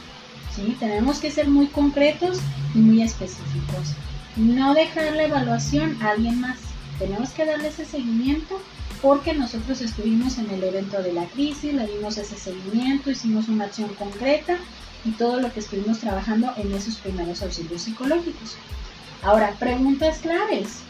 ¿sí? 0.55 0.77
Tenemos 0.79 1.19
que 1.19 1.31
ser 1.31 1.49
muy 1.49 1.67
concretos 1.67 2.39
y 2.75 2.79
muy 2.79 3.03
específicos. 3.03 3.95
No 4.37 4.75
dejar 4.75 5.15
la 5.15 5.25
evaluación 5.25 5.99
a 6.03 6.11
alguien 6.11 6.41
más. 6.41 6.59
Tenemos 7.03 7.31
que 7.31 7.45
darle 7.45 7.67
ese 7.67 7.85
seguimiento 7.85 8.63
porque 9.01 9.35
nosotros 9.35 9.81
estuvimos 9.81 10.39
en 10.39 10.49
el 10.51 10.63
evento 10.63 11.03
de 11.03 11.13
la 11.13 11.25
crisis, 11.25 11.75
le 11.75 11.85
dimos 11.89 12.17
ese 12.17 12.37
seguimiento, 12.37 13.11
hicimos 13.11 13.49
una 13.49 13.65
acción 13.65 13.93
concreta 13.95 14.57
y 15.05 15.11
todo 15.11 15.41
lo 15.41 15.53
que 15.53 15.59
estuvimos 15.59 15.99
trabajando 15.99 16.55
en 16.57 16.73
esos 16.73 16.99
primeros 16.99 17.43
auxilios 17.43 17.83
psicológicos. 17.83 18.55
Ahora, 19.25 19.57
preguntas 19.59 20.19
claves. 20.19 20.83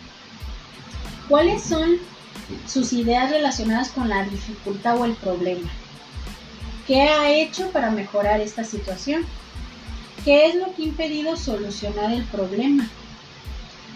¿Cuáles 1.30 1.62
son 1.62 1.96
sus 2.66 2.92
ideas 2.92 3.30
relacionadas 3.30 3.88
con 3.88 4.10
la 4.10 4.22
dificultad 4.24 4.98
o 4.98 5.06
el 5.06 5.14
problema? 5.14 5.70
¿Qué 6.86 7.00
ha 7.00 7.32
hecho 7.32 7.70
para 7.70 7.90
mejorar 7.90 8.42
esta 8.42 8.64
situación? 8.64 9.24
¿Qué 10.26 10.48
es 10.48 10.56
lo 10.56 10.74
que 10.74 10.82
ha 10.82 10.86
impedido 10.88 11.38
solucionar 11.38 12.12
el 12.12 12.24
problema? 12.24 12.86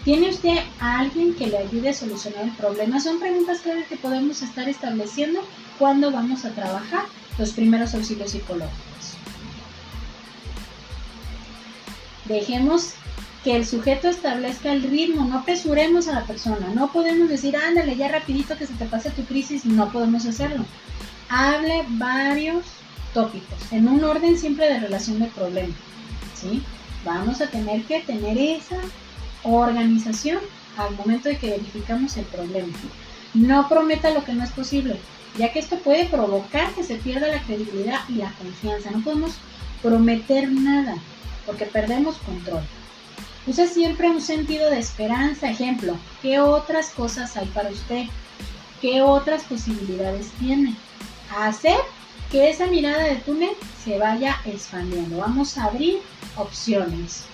¿Tiene 0.07 0.29
usted 0.29 0.57
a 0.79 1.01
alguien 1.01 1.35
que 1.35 1.49
le 1.49 1.59
ayude 1.59 1.89
a 1.89 1.93
solucionar 1.93 2.45
el 2.45 2.53
problema? 2.53 3.01
Son 3.01 3.19
preguntas 3.19 3.59
clave 3.59 3.87
que 3.89 3.97
podemos 3.97 4.41
estar 4.41 4.69
estableciendo 4.69 5.41
cuando 5.81 6.13
vamos 6.13 6.45
a 6.45 6.53
trabajar 6.53 7.07
los 7.39 7.51
primeros 7.51 7.93
auxilios 7.93 8.31
psicológicos. 8.31 9.17
Dejemos 12.27 12.93
que 13.43 13.57
el 13.57 13.67
sujeto 13.67 14.09
establezca 14.09 14.73
el 14.73 14.85
ritmo, 14.85 15.25
no 15.25 15.39
apresuremos 15.41 16.07
a 16.07 16.13
la 16.13 16.25
persona, 16.25 16.69
no 16.73 16.93
podemos 16.93 17.29
decir, 17.29 17.57
ándale 17.57 17.97
ya 17.97 18.07
rapidito 18.07 18.57
que 18.57 18.69
se 18.69 18.75
te 18.75 18.85
pase 18.85 19.11
tu 19.11 19.25
crisis, 19.25 19.65
no 19.65 19.91
podemos 19.91 20.25
hacerlo. 20.25 20.65
Hable 21.29 21.85
varios 21.89 22.65
tópicos, 23.13 23.59
en 23.73 23.89
un 23.89 24.05
orden 24.05 24.39
siempre 24.39 24.73
de 24.73 24.79
relación 24.79 25.19
de 25.19 25.27
problema, 25.27 25.75
¿sí? 26.41 26.63
Vamos 27.05 27.41
a 27.41 27.49
tener 27.49 27.83
que 27.83 28.03
tener 28.03 28.39
esa 28.39 28.77
organización 29.43 30.41
al 30.77 30.95
momento 30.97 31.29
de 31.29 31.39
que 31.39 31.51
verificamos 31.51 32.17
el 32.17 32.25
problema. 32.25 32.73
No 33.35 33.69
prometa 33.69 34.11
lo 34.11 34.25
que 34.25 34.35
no 34.35 34.45
es 34.45 34.51
posible, 34.51 34.97
ya 35.39 35.53
que 35.53 35.59
esto 35.59 35.79
puede 35.79 36.07
provocar 36.07 36.73
que 36.75 36.85
se 36.85 36.97
pierda 36.97 37.29
la 37.29 37.43
credibilidad 37.43 38.01
y 38.09 38.15
la 38.15 38.33
confianza. 38.33 38.91
No 38.91 39.03
podemos 39.03 39.35
prometer 39.83 40.51
nada 40.51 40.97
porque 41.45 41.67
perdemos 41.67 42.17
control. 42.19 42.63
Use 43.47 43.69
siempre 43.69 44.11
un 44.11 44.21
sentido 44.21 44.71
de 44.71 44.79
esperanza. 44.79 45.51
Ejemplo, 45.51 45.97
¿qué 46.21 46.41
otras 46.41 46.91
cosas 46.91 47.37
hay 47.37 47.47
para 47.47 47.71
usted? 47.71 48.07
¿Qué 48.81 49.03
otras 49.03 49.45
posibilidades 49.45 50.31
tiene? 50.39 50.75
hacer 51.35 51.79
que 52.31 52.51
esa 52.51 52.67
mirada 52.67 53.05
de 53.05 53.17
túnel 53.17 53.51
se 53.85 53.99
vaya 53.99 54.37
expandiendo. 54.45 55.19
Vamos 55.19 55.57
a 55.59 55.65
abrir 55.65 56.01
opciones. 56.37 57.25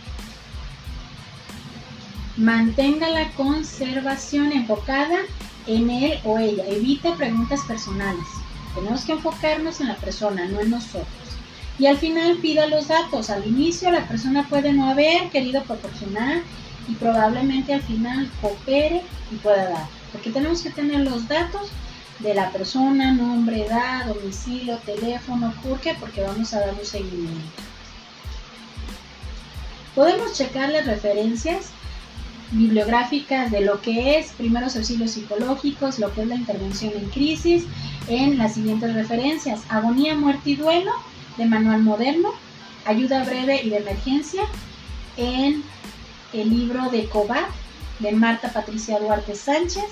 Mantenga 2.37 3.11
la 3.11 3.31
conservación 3.33 4.53
enfocada 4.53 5.19
en 5.67 5.91
él 5.91 6.19
o 6.25 6.39
ella. 6.39 6.65
Evite 6.67 7.13
preguntas 7.13 7.61
personales. 7.69 8.25
Tenemos 8.75 9.05
que 9.05 9.13
enfocarnos 9.13 9.83
en 9.83 9.89
la 9.89 9.97
persona, 9.97 10.47
no 10.47 10.61
en 10.61 10.71
nosotros. 10.71 11.07
Y 11.79 11.87
al 11.87 11.99
final 11.99 12.39
pida 12.39 12.67
los 12.69 12.89
datos. 12.89 13.29
Al 13.29 13.47
inicio 13.47 13.91
la 13.91 14.09
persona 14.09 14.49
puede 14.49 14.73
no 14.73 14.89
haber 14.89 15.29
querido 15.29 15.63
proporcionar 15.65 16.41
y 16.89 16.95
probablemente 16.95 17.75
al 17.75 17.83
final 17.83 18.31
coopere 18.41 19.03
y 19.31 19.37
pueda 19.37 19.69
dar. 19.69 19.87
Porque 20.11 20.31
tenemos 20.31 20.63
que 20.63 20.71
tener 20.71 21.01
los 21.01 21.29
datos 21.29 21.69
de 22.21 22.35
la 22.35 22.51
persona, 22.51 23.13
nombre, 23.13 23.67
edad, 23.67 24.07
domicilio, 24.07 24.79
teléfono. 24.79 25.53
¿Por? 25.63 25.81
Porque 26.01 26.23
vamos 26.23 26.55
a 26.55 26.61
dar 26.61 26.75
un 26.75 26.87
seguimiento. 26.87 27.63
Podemos 29.95 30.33
checar 30.33 30.71
las 30.71 30.87
referencias 30.87 31.73
bibliográficas 32.53 33.51
de 33.51 33.63
lo 33.63 33.81
que 33.81 34.19
es 34.19 34.33
primeros 34.33 34.77
auxilios 34.77 35.13
psicológicos, 35.13 35.99
lo 35.99 36.13
que 36.13 36.23
es 36.23 36.29
la 36.29 36.37
intervención 36.37 36.93
en 36.95 37.09
crisis, 37.11 37.65
en 38.09 38.39
las 38.39 38.55
siguientes 38.55 38.95
referencias. 38.95 39.63
Agonía, 39.69 40.15
muerte 40.15 40.51
y 40.51 40.57
duelo, 40.57 40.93
de 41.37 41.47
Manual 41.47 41.83
Moderno, 41.83 42.31
Ayuda 42.85 43.25
Breve 43.25 43.63
y 43.63 43.71
de 43.71 43.79
Emergencia, 43.79 44.43
en 45.17 45.63
el 46.33 46.51
libro 46.51 46.91
de 46.91 47.07
COBAT, 47.07 47.49
de 47.99 48.13
Marta 48.13 48.53
Patricia 48.53 48.99
Duarte 48.99 49.35
Sánchez. 49.35 49.85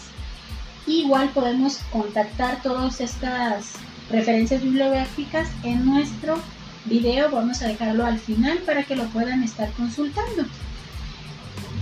Igual 0.87 1.31
podemos 1.31 1.79
contactar 1.93 2.63
todas 2.63 3.01
estas 3.01 3.73
referencias 4.11 4.63
bibliográficas 4.63 5.49
en 5.63 5.85
nuestro 5.85 6.39
video. 6.87 7.31
Vamos 7.31 7.63
a 7.63 7.69
dejarlo 7.69 8.05
al 8.05 8.19
final 8.19 8.59
para 8.59 8.83
que 8.83 8.97
lo 8.97 9.05
puedan 9.07 9.43
estar 9.43 9.71
consultando. 9.73 10.45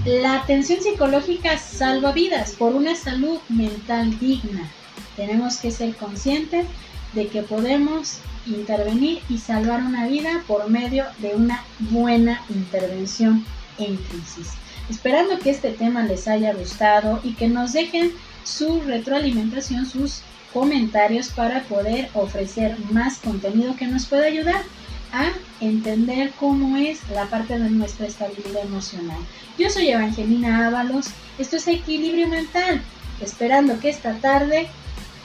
La 0.05 0.37
atención 0.37 0.81
psicológica 0.81 1.59
salva 1.59 2.13
vidas 2.13 2.53
por 2.53 2.75
una 2.75 2.95
salud 2.95 3.39
mental 3.49 4.19
digna. 4.19 4.71
Tenemos 5.17 5.59
que 5.59 5.73
ser 5.73 5.97
conscientes 5.97 6.67
de 7.15 7.27
que 7.27 7.43
podemos 7.43 8.19
intervenir 8.47 9.21
y 9.29 9.39
salvar 9.39 9.83
una 9.83 10.07
vida 10.07 10.45
por 10.47 10.71
medio 10.71 11.05
de 11.19 11.35
una 11.35 11.65
buena 11.81 12.43
intervención 12.49 13.45
en 13.79 13.97
crisis. 13.97 14.53
Esperando 14.89 15.39
que 15.41 15.51
este 15.51 15.73
tema 15.73 16.05
les 16.05 16.29
haya 16.29 16.55
gustado 16.55 17.21
y 17.25 17.35
que 17.35 17.49
nos 17.49 17.73
dejen 17.73 18.13
su 18.45 18.81
retroalimentación, 18.83 19.85
sus 19.85 20.23
comentarios 20.55 21.29
para 21.31 21.65
poder 21.65 22.09
ofrecer 22.15 22.77
más 22.91 23.19
contenido 23.19 23.77
que 23.77 23.89
nos 23.89 24.07
pueda 24.07 24.27
ayudar 24.27 24.63
a 25.13 25.33
entender 25.61 26.33
cómo 26.39 26.77
es 26.77 27.01
la 27.11 27.27
parte 27.27 27.59
de 27.59 27.71
nuestra 27.71 28.07
estabilidad 28.07 28.63
emocional. 28.63 29.19
Yo 29.59 29.71
soy 29.71 29.89
Evangelina 29.89 30.67
Ábalos, 30.67 31.09
esto 31.39 31.57
es 31.57 31.67
Equilibrio 31.69 32.29
Mental, 32.29 32.83
esperando 33.21 33.79
que 33.81 33.91
esta 33.91 34.15
tarde 34.15 34.69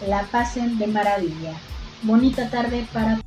la 0.08 0.24
pasen 0.24 0.78
de 0.78 0.88
maravilla. 0.88 1.54
Bonita 2.04 2.50
tarde 2.50 2.86
para 2.92 3.20